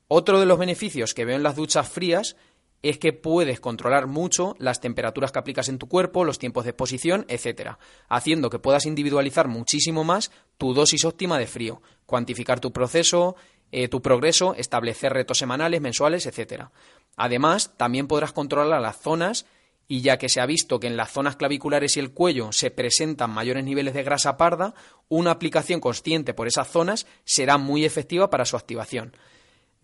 Otro 0.07 0.39
de 0.39 0.47
los 0.47 0.57
beneficios 0.57 1.13
que 1.13 1.23
veo 1.23 1.35
en 1.35 1.43
las 1.43 1.55
duchas 1.55 1.87
frías 1.87 2.35
es 2.83 2.97
que 2.97 3.13
puedes 3.13 3.59
controlar 3.59 4.07
mucho 4.07 4.55
las 4.59 4.79
temperaturas 4.79 5.31
que 5.31 5.39
aplicas 5.39 5.69
en 5.69 5.77
tu 5.77 5.87
cuerpo, 5.87 6.23
los 6.23 6.39
tiempos 6.39 6.63
de 6.63 6.71
exposición, 6.71 7.25
etcétera, 7.27 7.79
haciendo 8.07 8.49
que 8.49 8.59
puedas 8.59 8.85
individualizar 8.85 9.47
muchísimo 9.47 10.03
más 10.03 10.31
tu 10.57 10.73
dosis 10.73 11.05
óptima 11.05 11.39
de 11.39 11.47
frío, 11.47 11.81
cuantificar 12.05 12.59
tu 12.59 12.71
proceso, 12.71 13.35
eh, 13.71 13.87
tu 13.87 14.01
progreso, 14.01 14.53
establecer 14.55 15.13
retos 15.13 15.39
semanales, 15.39 15.81
mensuales, 15.81 16.25
etcétera. 16.25 16.71
Además, 17.15 17.73
también 17.77 18.07
podrás 18.07 18.31
controlar 18.31 18.81
las 18.81 19.01
zonas 19.01 19.45
y 19.87 20.01
ya 20.01 20.17
que 20.17 20.29
se 20.29 20.41
ha 20.41 20.45
visto 20.45 20.79
que 20.79 20.87
en 20.87 20.97
las 20.97 21.11
zonas 21.11 21.37
claviculares 21.37 21.97
y 21.97 21.99
el 21.99 22.11
cuello 22.11 22.51
se 22.51 22.71
presentan 22.71 23.31
mayores 23.31 23.63
niveles 23.63 23.93
de 23.93 24.03
grasa 24.03 24.37
parda, 24.37 24.73
una 25.09 25.31
aplicación 25.31 25.79
consciente 25.79 26.33
por 26.33 26.47
esas 26.47 26.67
zonas 26.69 27.07
será 27.23 27.57
muy 27.57 27.85
efectiva 27.85 28.29
para 28.29 28.45
su 28.45 28.57
activación. 28.57 29.15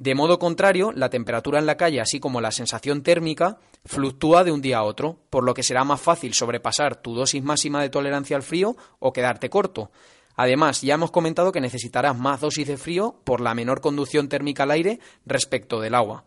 De 0.03 0.15
modo 0.15 0.38
contrario, 0.38 0.91
la 0.91 1.10
temperatura 1.10 1.60
en 1.60 1.65
la 1.65 1.77
calle, 1.77 2.01
así 2.01 2.19
como 2.19 2.41
la 2.41 2.51
sensación 2.51 3.03
térmica, 3.03 3.60
fluctúa 3.86 4.43
de 4.43 4.51
un 4.51 4.62
día 4.62 4.79
a 4.79 4.83
otro, 4.83 5.17
por 5.29 5.45
lo 5.45 5.53
que 5.53 5.63
será 5.63 5.86
más 5.86 6.01
fácil 6.01 6.33
sobrepasar 6.33 6.98
tu 6.98 7.15
dosis 7.15 7.41
máxima 7.41 7.81
de 7.81 7.89
tolerancia 7.89 8.36
al 8.36 8.43
frío 8.43 8.75
o 9.00 9.13
quedarte 9.13 9.50
corto. 9.50 9.91
Además, 10.36 10.81
ya 10.81 10.95
hemos 10.95 11.10
comentado 11.10 11.53
que 11.53 11.62
necesitarás 11.62 12.17
más 12.17 12.41
dosis 12.41 12.67
de 12.67 12.75
frío 12.75 13.22
por 13.24 13.39
la 13.39 13.53
menor 13.53 13.79
conducción 13.79 14.27
térmica 14.27 14.63
al 14.63 14.72
aire 14.72 15.00
respecto 15.25 15.79
del 15.79 15.95
agua. 15.95 16.25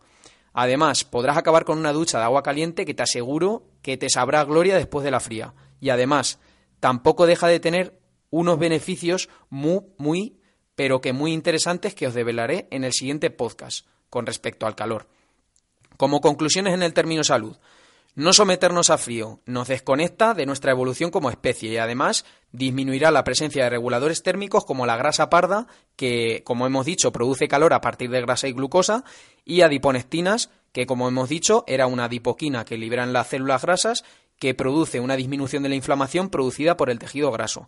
Además, 0.53 1.03
podrás 1.03 1.37
acabar 1.37 1.63
con 1.63 1.77
una 1.77 1.93
ducha 1.93 2.17
de 2.17 2.23
agua 2.23 2.41
caliente 2.41 2.83
que 2.83 2.95
te 2.95 3.03
aseguro 3.03 3.67
que 3.83 3.95
te 3.95 4.09
sabrá 4.09 4.43
gloria 4.43 4.75
después 4.75 5.05
de 5.05 5.11
la 5.11 5.19
fría. 5.19 5.53
Y 5.79 5.91
además, 5.91 6.39
tampoco 6.79 7.27
deja 7.27 7.47
de 7.47 7.59
tener 7.59 7.99
unos 8.31 8.57
beneficios 8.57 9.29
muy, 9.51 9.81
muy 9.99 10.36
pero 10.77 11.01
que 11.01 11.11
muy 11.11 11.33
interesantes 11.33 11.95
que 11.95 12.05
os 12.05 12.13
develaré 12.13 12.67
en 12.69 12.83
el 12.83 12.93
siguiente 12.93 13.31
podcast 13.31 13.87
con 14.11 14.27
respecto 14.27 14.67
al 14.67 14.75
calor. 14.75 15.07
Como 15.97 16.21
conclusiones 16.21 16.75
en 16.75 16.83
el 16.83 16.93
término 16.93 17.23
salud, 17.23 17.57
no 18.13 18.31
someternos 18.31 18.91
a 18.91 18.99
frío 18.99 19.39
nos 19.47 19.69
desconecta 19.69 20.35
de 20.35 20.45
nuestra 20.45 20.69
evolución 20.69 21.09
como 21.09 21.31
especie 21.31 21.71
y 21.71 21.77
además 21.77 22.25
disminuirá 22.51 23.09
la 23.09 23.23
presencia 23.23 23.63
de 23.63 23.71
reguladores 23.71 24.21
térmicos 24.21 24.65
como 24.65 24.85
la 24.85 24.97
grasa 24.97 25.31
parda, 25.31 25.65
que 25.95 26.43
como 26.45 26.67
hemos 26.67 26.85
dicho 26.85 27.11
produce 27.11 27.47
calor 27.47 27.73
a 27.73 27.81
partir 27.81 28.11
de 28.11 28.21
grasa 28.21 28.47
y 28.47 28.53
glucosa, 28.53 29.03
y 29.45 29.61
adiponectinas, 29.61 30.51
que 30.73 30.85
como 30.85 31.07
hemos 31.07 31.27
dicho 31.27 31.63
era 31.65 31.87
una 31.87 32.05
adipoquina 32.05 32.65
que 32.65 32.77
liberan 32.77 33.13
las 33.13 33.29
células 33.29 33.63
grasas 33.63 34.03
que 34.37 34.53
produce 34.53 34.99
una 34.99 35.15
disminución 35.15 35.63
de 35.63 35.69
la 35.69 35.75
inflamación 35.75 36.29
producida 36.29 36.77
por 36.77 36.91
el 36.91 36.99
tejido 36.99 37.31
graso 37.31 37.67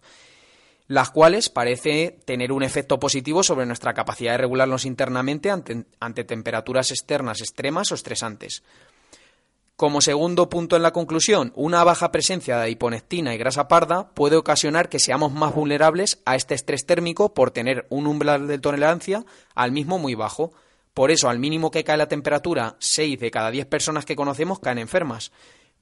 las 0.90 1.12
cuales 1.12 1.50
parece 1.50 2.18
tener 2.26 2.52
un 2.52 2.64
efecto 2.64 3.00
positivo 3.00 3.44
sobre 3.44 3.68
nuestra 3.68 3.94
capacidad 3.94 4.32
de 4.32 4.40
regularnos 4.40 4.86
internamente 4.86 5.52
ante, 5.52 6.24
temperaturas 6.24 6.90
externas 6.90 7.42
extremas 7.42 7.92
o 7.92 7.96
estresantes. 7.96 8.64
Como 9.76 10.02
segundo 10.02 10.50
punto 10.50 10.76
en 10.76 10.82
la 10.82 10.92
conclusión, 10.92 11.54
una 11.56 11.84
baja 11.84 12.12
presencia 12.12 12.58
de 12.58 12.72
hiponectina 12.72 13.36
y 13.36 13.38
grasa 13.38 13.68
parda 13.68 14.10
puede 14.16 14.36
ocasionar 14.36 14.90
que 14.90 14.98
seamos 14.98 15.32
más 15.32 15.54
vulnerables 15.54 16.24
a 16.26 16.36
este 16.36 16.56
estrés 16.56 16.88
térmico 16.88 17.36
por 17.36 17.52
tener 17.52 17.86
un 17.90 18.08
umbral 18.08 18.48
de 18.48 18.58
tolerancia 18.58 19.24
al 19.54 19.72
mismo 19.72 20.00
muy 20.00 20.16
bajo. 20.16 20.54
Por 20.96 21.12
eso, 21.12 21.30
al 21.30 21.38
mínimo 21.38 21.70
que 21.70 21.84
cae 21.84 21.98
la 21.98 22.08
temperatura, 22.08 22.78
6 22.80 23.20
de 23.20 23.30
cada 23.30 23.52
10 23.52 23.68
personas 23.68 24.06
que 24.06 24.16
conocemos 24.16 24.60
caen 24.60 24.80
enfermas. 24.80 25.32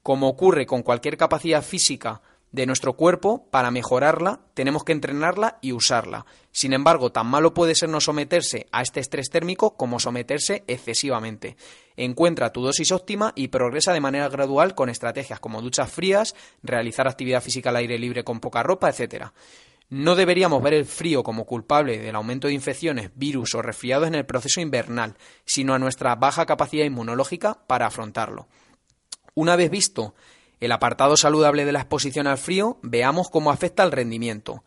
Como 0.03 0.27
ocurre 0.27 0.65
con 0.65 0.83
cualquier 0.83 1.15
capacidad 1.15 1.63
física 1.63 2.21
de 2.51 2.65
nuestro 2.65 2.93
cuerpo, 2.93 3.47
para 3.51 3.71
mejorarla, 3.71 4.39
tenemos 4.53 4.83
que 4.83 4.93
entrenarla 4.93 5.59
y 5.61 5.73
usarla. 5.73 6.25
Sin 6.51 6.73
embargo, 6.73 7.11
tan 7.11 7.27
malo 7.27 7.53
puede 7.53 7.75
ser 7.75 7.89
no 7.89 7.99
someterse 7.99 8.67
a 8.71 8.81
este 8.81 8.99
estrés 8.99 9.29
térmico 9.29 9.75
como 9.75 9.99
someterse 9.99 10.63
excesivamente. 10.67 11.57
Encuentra 11.97 12.53
tu 12.53 12.61
dosis 12.61 12.91
óptima 12.91 13.33
y 13.35 13.49
progresa 13.49 13.93
de 13.93 13.99
manera 13.99 14.29
gradual 14.29 14.75
con 14.75 14.89
estrategias 14.89 15.39
como 15.39 15.61
duchas 15.61 15.91
frías, 15.91 16.35
realizar 16.63 17.07
actividad 17.07 17.43
física 17.43 17.69
al 17.69 17.75
aire 17.75 17.99
libre 17.99 18.23
con 18.23 18.39
poca 18.39 18.63
ropa, 18.63 18.89
etc. 18.89 19.27
No 19.89 20.15
deberíamos 20.15 20.63
ver 20.63 20.73
el 20.73 20.85
frío 20.85 21.23
como 21.23 21.45
culpable 21.45 21.99
del 21.99 22.15
aumento 22.15 22.47
de 22.47 22.53
infecciones, 22.53 23.11
virus 23.15 23.55
o 23.55 23.61
resfriados 23.61 24.07
en 24.07 24.15
el 24.15 24.25
proceso 24.25 24.61
invernal, 24.61 25.15
sino 25.45 25.73
a 25.73 25.79
nuestra 25.79 26.15
baja 26.15 26.45
capacidad 26.45 26.85
inmunológica 26.85 27.59
para 27.67 27.87
afrontarlo. 27.87 28.47
Una 29.33 29.55
vez 29.55 29.69
visto 29.69 30.15
el 30.59 30.71
apartado 30.71 31.17
saludable 31.17 31.65
de 31.65 31.71
la 31.71 31.79
exposición 31.79 32.27
al 32.27 32.37
frío, 32.37 32.79
veamos 32.81 33.29
cómo 33.29 33.51
afecta 33.51 33.83
al 33.83 33.91
rendimiento. 33.91 34.63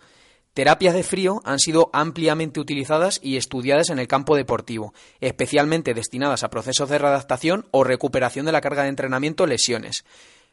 Terapias 0.54 0.94
de 0.94 1.04
frío 1.04 1.40
han 1.44 1.60
sido 1.60 1.90
ampliamente 1.92 2.58
utilizadas 2.58 3.20
y 3.22 3.36
estudiadas 3.36 3.90
en 3.90 4.00
el 4.00 4.08
campo 4.08 4.34
deportivo, 4.34 4.92
especialmente 5.20 5.94
destinadas 5.94 6.42
a 6.42 6.50
procesos 6.50 6.88
de 6.88 6.98
readaptación 6.98 7.66
o 7.70 7.84
recuperación 7.84 8.46
de 8.46 8.52
la 8.52 8.60
carga 8.60 8.82
de 8.82 8.88
entrenamiento 8.88 9.46
lesiones. 9.46 10.04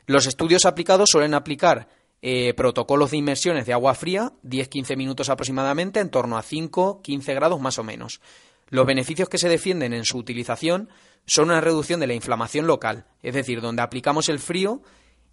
Los 0.06 0.27
estudios 0.27 0.65
aplicados 0.65 1.10
suelen 1.12 1.34
aplicar 1.34 1.88
eh, 2.22 2.53
protocolos 2.53 3.12
de 3.12 3.17
inmersiones 3.17 3.65
de 3.65 3.74
agua 3.74 3.96
fría, 3.96 4.34
10-15 4.44 4.96
minutos 4.98 5.29
aproximadamente, 5.29 6.00
en 6.00 6.10
torno 6.10 6.38
a 6.38 6.44
5-15 6.44 7.34
grados 7.34 7.60
más 7.60 7.79
o 7.79 7.84
menos. 7.84 8.22
Los 8.70 8.86
beneficios 8.86 9.29
que 9.29 9.38
se 9.38 9.50
defienden 9.50 9.94
en 9.94 10.06
su 10.06 10.17
utilización 10.17 10.89
son 11.25 11.50
una 11.50 11.62
reducción 11.62 12.00
de 12.00 12.08
la 12.08 12.13
inflamación 12.13 12.67
local, 12.67 13.06
es 13.22 13.34
decir, 13.34 13.62
donde 13.62 13.82
aplicamos 13.82 14.29
el 14.29 14.39
frío 14.39 14.82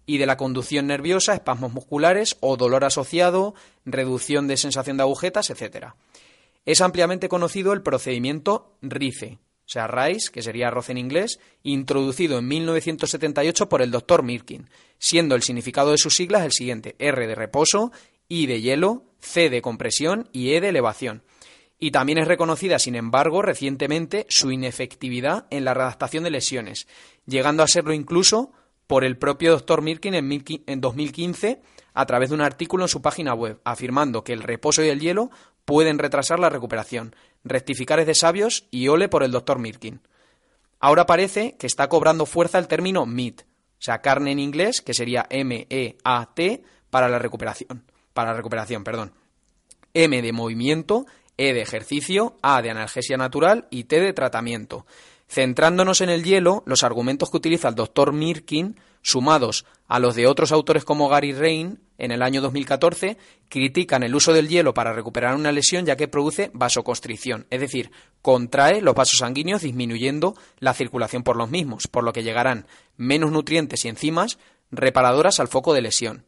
y 0.05 0.17
de 0.17 0.25
la 0.25 0.37
conducción 0.37 0.87
nerviosa, 0.87 1.33
espasmos 1.33 1.73
musculares 1.73 2.37
o 2.39 2.57
dolor 2.57 2.85
asociado, 2.85 3.55
reducción 3.85 4.47
de 4.47 4.57
sensación 4.57 4.97
de 4.97 5.03
agujetas, 5.03 5.49
etc. 5.49 5.87
Es 6.65 6.81
ampliamente 6.81 7.29
conocido 7.29 7.73
el 7.73 7.81
procedimiento 7.81 8.77
RICE, 8.81 9.39
o 9.65 9.67
sea, 9.67 9.87
RICE, 9.87 10.31
que 10.31 10.43
sería 10.43 10.67
arroz 10.67 10.89
en 10.89 10.99
inglés, 10.99 11.39
introducido 11.63 12.37
en 12.37 12.47
1978 12.47 13.67
por 13.67 13.81
el 13.81 13.89
doctor 13.89 14.21
Mirkin, 14.21 14.69
siendo 14.99 15.33
el 15.33 15.41
significado 15.41 15.91
de 15.91 15.97
sus 15.97 16.15
siglas 16.15 16.45
el 16.45 16.51
siguiente: 16.51 16.95
R 16.99 17.25
de 17.25 17.33
reposo, 17.33 17.91
I 18.27 18.45
de 18.45 18.61
hielo, 18.61 19.05
C 19.19 19.49
de 19.49 19.63
compresión 19.63 20.29
y 20.31 20.53
E 20.53 20.61
de 20.61 20.69
elevación. 20.69 21.23
Y 21.79 21.91
también 21.91 22.19
es 22.19 22.27
reconocida, 22.27 22.77
sin 22.77 22.95
embargo, 22.95 23.41
recientemente 23.41 24.27
su 24.29 24.51
inefectividad 24.51 25.47
en 25.49 25.65
la 25.65 25.73
redactación 25.73 26.23
de 26.23 26.29
lesiones, 26.29 26.87
llegando 27.25 27.63
a 27.63 27.67
serlo 27.67 27.93
incluso 27.93 28.51
por 28.87 29.03
el 29.03 29.17
propio 29.17 29.51
doctor 29.51 29.81
Mirkin 29.81 30.13
en 30.13 30.81
2015 30.81 31.61
a 31.93 32.05
través 32.05 32.29
de 32.29 32.35
un 32.35 32.41
artículo 32.41 32.83
en 32.83 32.89
su 32.89 33.01
página 33.01 33.33
web, 33.33 33.59
afirmando 33.63 34.23
que 34.23 34.33
el 34.33 34.43
reposo 34.43 34.83
y 34.83 34.89
el 34.89 34.99
hielo 34.99 35.31
pueden 35.63 35.97
retrasar 35.97 36.39
la 36.39 36.49
recuperación. 36.49 37.15
Rectificar 37.43 37.99
es 37.99 38.07
de 38.07 38.15
sabios 38.15 38.67
y 38.71 38.87
ole 38.87 39.09
por 39.09 39.23
el 39.23 39.31
doctor 39.31 39.59
Mirkin. 39.59 40.01
Ahora 40.79 41.05
parece 41.05 41.55
que 41.57 41.67
está 41.67 41.87
cobrando 41.89 42.25
fuerza 42.25 42.59
el 42.59 42.67
término 42.67 43.05
meat, 43.05 43.41
o 43.41 43.81
sea, 43.85 44.01
carne 44.01 44.31
en 44.31 44.39
inglés, 44.39 44.81
que 44.81 44.93
sería 44.93 45.25
M-E-A-T, 45.29 46.63
para 46.89 47.09
la 47.09 47.19
recuperación. 47.19 47.83
Para 48.13 48.31
la 48.31 48.37
recuperación, 48.37 48.83
perdón. 48.83 49.13
M 49.93 50.21
de 50.21 50.31
movimiento, 50.31 51.05
E 51.37 51.53
de 51.53 51.61
ejercicio, 51.61 52.37
A 52.41 52.61
de 52.61 52.71
analgesia 52.71 53.17
natural 53.17 53.67
y 53.69 53.85
T 53.85 53.99
de 53.99 54.13
tratamiento. 54.13 54.85
Centrándonos 55.27 56.01
en 56.01 56.09
el 56.09 56.23
hielo, 56.23 56.63
los 56.65 56.83
argumentos 56.83 57.29
que 57.29 57.37
utiliza 57.37 57.67
el 57.67 57.75
doctor 57.75 58.13
Mirkin, 58.13 58.79
sumados 59.01 59.65
a 59.87 59.99
los 59.99 60.15
de 60.15 60.27
otros 60.27 60.51
autores 60.51 60.83
como 60.83 61.09
Gary 61.09 61.33
Rain 61.33 61.79
en 61.97 62.11
el 62.11 62.21
año 62.21 62.41
2014, 62.41 63.17
critican 63.49 64.03
el 64.03 64.15
uso 64.15 64.33
del 64.33 64.49
hielo 64.49 64.73
para 64.73 64.93
recuperar 64.93 65.35
una 65.35 65.51
lesión 65.51 65.85
ya 65.85 65.95
que 65.95 66.07
produce 66.07 66.51
vasoconstricción, 66.53 67.45
es 67.49 67.59
decir, 67.59 67.91
contrae 68.21 68.81
los 68.81 68.95
vasos 68.95 69.19
sanguíneos 69.19 69.61
disminuyendo 69.61 70.35
la 70.59 70.73
circulación 70.73 71.23
por 71.23 71.37
los 71.37 71.49
mismos, 71.49 71.87
por 71.87 72.03
lo 72.03 72.13
que 72.13 72.23
llegarán 72.23 72.65
menos 72.97 73.31
nutrientes 73.31 73.85
y 73.85 73.89
enzimas 73.89 74.39
reparadoras 74.71 75.39
al 75.39 75.47
foco 75.47 75.73
de 75.73 75.81
lesión. 75.81 76.25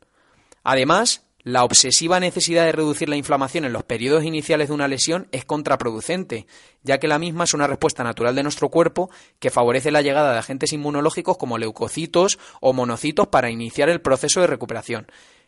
Además, 0.64 1.24
la 1.48 1.64
obsesiva 1.64 2.20
necesidad 2.20 2.66
de 2.66 2.74
reducir 2.74 3.08
la 3.08 3.16
inflamación 3.16 3.64
en 3.64 3.72
los 3.72 3.86
periodos 3.86 4.26
iniciales 4.26 4.68
de 4.68 4.74
una 4.74 4.90
lesión 4.90 5.30
es 5.32 5.46
contraproducente, 5.46 6.46
ya 6.84 6.98
que 6.98 7.08
la 7.08 7.20
misma 7.20 7.46
es 7.46 7.54
una 7.54 7.68
respuesta 7.68 8.04
natural 8.04 8.36
de 8.36 8.44
nuestro 8.44 8.68
cuerpo 8.68 9.10
que 9.40 9.50
favorece 9.50 9.90
la 9.90 10.02
llegada 10.02 10.34
de 10.34 10.40
agentes 10.40 10.74
inmunológicos 10.74 11.38
como 11.38 11.58
leucocitos 11.58 12.38
o 12.60 12.74
monocitos 12.74 13.28
para 13.28 13.50
iniciar 13.50 13.88
el 13.88 14.02
proceso 14.02 14.42
de 14.42 14.48
recuperación. 14.48 15.08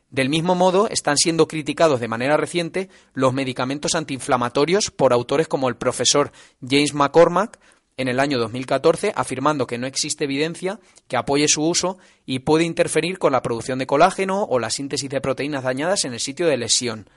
Del 0.09 0.29
mismo 0.29 0.55
modo, 0.55 0.87
están 0.87 1.17
siendo 1.17 1.49
criticados 1.49 1.99
de 1.99 2.07
manera 2.07 2.37
reciente 2.37 2.87
los 3.13 3.33
medicamentos 3.33 3.93
antiinflamatorios 3.93 4.91
por 4.91 5.11
autores 5.11 5.49
como 5.49 5.67
el 5.67 5.75
profesor 5.75 6.31
James 6.65 6.93
McCormack, 6.93 7.59
en 7.99 8.07
el 8.07 8.21
año 8.21 8.39
2014 8.39 9.11
afirmando 9.13 9.67
que 9.67 9.77
no 9.77 9.85
existe 9.85 10.23
evidencia 10.23 10.79
que 11.09 11.17
apoye 11.17 11.49
su 11.49 11.61
uso 11.61 11.97
y 12.25 12.39
puede 12.39 12.63
interferir 12.63 13.19
con 13.19 13.33
la 13.33 13.41
producción 13.41 13.77
de 13.77 13.87
colágeno 13.87 14.43
o 14.43 14.57
la 14.57 14.69
síntesis 14.69 15.09
de 15.09 15.19
proteínas 15.19 15.65
dañadas 15.65 16.05
en 16.05 16.13
el 16.13 16.21
sitio 16.21 16.47
de 16.47 16.55
lesión. 16.55 17.09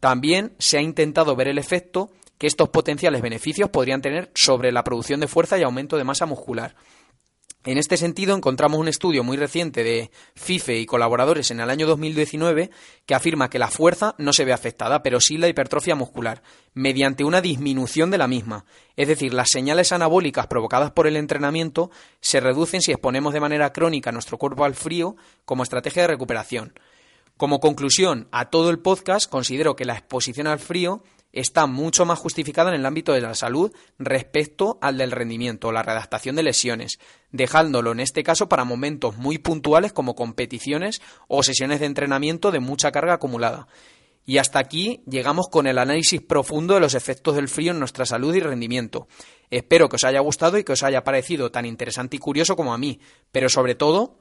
También 0.00 0.52
se 0.58 0.78
ha 0.78 0.82
intentado 0.82 1.36
ver 1.36 1.46
el 1.46 1.58
efecto 1.58 2.10
que 2.38 2.48
estos 2.48 2.70
potenciales 2.70 3.22
beneficios 3.22 3.70
podrían 3.70 4.02
tener 4.02 4.32
sobre 4.34 4.72
la 4.72 4.82
producción 4.82 5.20
de 5.20 5.28
fuerza 5.28 5.58
y 5.58 5.62
aumento 5.62 5.96
de 5.96 6.02
masa 6.02 6.26
muscular. 6.26 6.74
En 7.66 7.78
este 7.78 7.96
sentido, 7.96 8.36
encontramos 8.36 8.78
un 8.78 8.86
estudio 8.86 9.24
muy 9.24 9.36
reciente 9.36 9.82
de 9.82 10.12
FIFE 10.36 10.78
y 10.78 10.86
colaboradores 10.86 11.50
en 11.50 11.58
el 11.58 11.68
año 11.68 11.88
2019 11.88 12.70
que 13.06 13.14
afirma 13.16 13.50
que 13.50 13.58
la 13.58 13.66
fuerza 13.66 14.14
no 14.18 14.32
se 14.32 14.44
ve 14.44 14.52
afectada, 14.52 15.02
pero 15.02 15.20
sí 15.20 15.36
la 15.36 15.48
hipertrofia 15.48 15.96
muscular, 15.96 16.44
mediante 16.74 17.24
una 17.24 17.40
disminución 17.40 18.12
de 18.12 18.18
la 18.18 18.28
misma. 18.28 18.66
Es 18.94 19.08
decir, 19.08 19.34
las 19.34 19.48
señales 19.50 19.90
anabólicas 19.90 20.46
provocadas 20.46 20.92
por 20.92 21.08
el 21.08 21.16
entrenamiento 21.16 21.90
se 22.20 22.38
reducen 22.38 22.82
si 22.82 22.92
exponemos 22.92 23.34
de 23.34 23.40
manera 23.40 23.72
crónica 23.72 24.12
nuestro 24.12 24.38
cuerpo 24.38 24.64
al 24.64 24.76
frío 24.76 25.16
como 25.44 25.64
estrategia 25.64 26.02
de 26.02 26.08
recuperación. 26.08 26.72
Como 27.36 27.58
conclusión 27.58 28.28
a 28.30 28.48
todo 28.48 28.70
el 28.70 28.78
podcast, 28.78 29.28
considero 29.28 29.74
que 29.74 29.84
la 29.84 29.94
exposición 29.94 30.46
al 30.46 30.60
frío 30.60 31.02
está 31.36 31.66
mucho 31.66 32.06
más 32.06 32.18
justificada 32.18 32.70
en 32.70 32.80
el 32.80 32.86
ámbito 32.86 33.12
de 33.12 33.20
la 33.20 33.34
salud 33.34 33.72
respecto 33.98 34.78
al 34.80 34.96
del 34.96 35.12
rendimiento, 35.12 35.70
la 35.70 35.82
redactación 35.82 36.34
de 36.34 36.42
lesiones, 36.42 36.98
dejándolo 37.30 37.92
en 37.92 38.00
este 38.00 38.22
caso 38.22 38.48
para 38.48 38.64
momentos 38.64 39.18
muy 39.18 39.36
puntuales 39.38 39.92
como 39.92 40.16
competiciones 40.16 41.02
o 41.28 41.42
sesiones 41.42 41.80
de 41.80 41.86
entrenamiento 41.86 42.50
de 42.50 42.60
mucha 42.60 42.90
carga 42.90 43.14
acumulada. 43.14 43.68
Y 44.24 44.38
hasta 44.38 44.58
aquí 44.58 45.02
llegamos 45.06 45.46
con 45.48 45.66
el 45.66 45.78
análisis 45.78 46.20
profundo 46.20 46.74
de 46.74 46.80
los 46.80 46.94
efectos 46.94 47.36
del 47.36 47.48
frío 47.48 47.70
en 47.70 47.78
nuestra 47.78 48.06
salud 48.06 48.34
y 48.34 48.40
rendimiento. 48.40 49.06
Espero 49.50 49.88
que 49.88 49.96
os 49.96 50.04
haya 50.04 50.20
gustado 50.20 50.58
y 50.58 50.64
que 50.64 50.72
os 50.72 50.82
haya 50.82 51.04
parecido 51.04 51.52
tan 51.52 51.66
interesante 51.66 52.16
y 52.16 52.18
curioso 52.18 52.56
como 52.56 52.74
a 52.74 52.78
mí, 52.78 52.98
pero 53.30 53.48
sobre 53.48 53.76
todo 53.76 54.18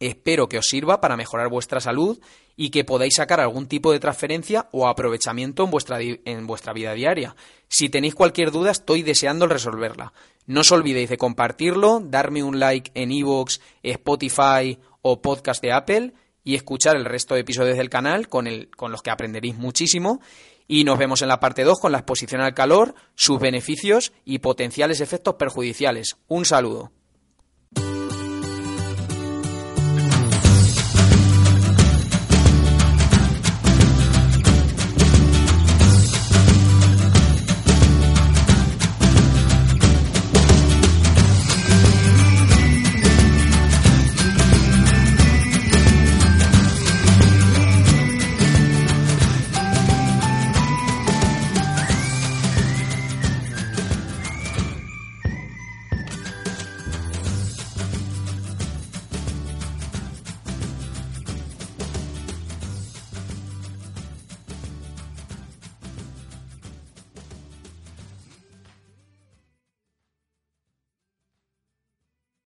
Espero 0.00 0.48
que 0.48 0.58
os 0.58 0.66
sirva 0.66 1.00
para 1.00 1.16
mejorar 1.16 1.48
vuestra 1.48 1.80
salud 1.80 2.18
y 2.56 2.70
que 2.70 2.84
podáis 2.84 3.14
sacar 3.14 3.40
algún 3.40 3.66
tipo 3.66 3.92
de 3.92 4.00
transferencia 4.00 4.68
o 4.72 4.86
aprovechamiento 4.88 5.64
en 5.64 5.70
vuestra, 5.70 5.98
en 6.00 6.46
vuestra 6.46 6.72
vida 6.72 6.94
diaria. 6.94 7.36
Si 7.68 7.88
tenéis 7.88 8.14
cualquier 8.14 8.50
duda, 8.50 8.70
estoy 8.70 9.02
deseando 9.02 9.46
resolverla. 9.46 10.12
No 10.46 10.60
os 10.60 10.72
olvidéis 10.72 11.10
de 11.10 11.16
compartirlo, 11.16 12.00
darme 12.00 12.42
un 12.42 12.58
like 12.58 12.90
en 12.94 13.12
iVoox, 13.12 13.60
Spotify 13.82 14.78
o 15.02 15.22
podcast 15.22 15.62
de 15.62 15.72
Apple 15.72 16.14
y 16.44 16.54
escuchar 16.54 16.96
el 16.96 17.06
resto 17.06 17.34
de 17.34 17.40
episodios 17.40 17.78
del 17.78 17.88
canal 17.88 18.28
con, 18.28 18.46
el, 18.46 18.70
con 18.76 18.92
los 18.92 19.02
que 19.02 19.10
aprenderéis 19.10 19.56
muchísimo. 19.56 20.20
Y 20.66 20.84
nos 20.84 20.98
vemos 20.98 21.22
en 21.22 21.28
la 21.28 21.40
parte 21.40 21.64
2 21.64 21.78
con 21.78 21.92
la 21.92 21.98
exposición 21.98 22.40
al 22.40 22.54
calor, 22.54 22.94
sus 23.14 23.38
beneficios 23.38 24.12
y 24.24 24.38
potenciales 24.38 25.00
efectos 25.00 25.34
perjudiciales. 25.34 26.16
Un 26.26 26.44
saludo. 26.44 26.90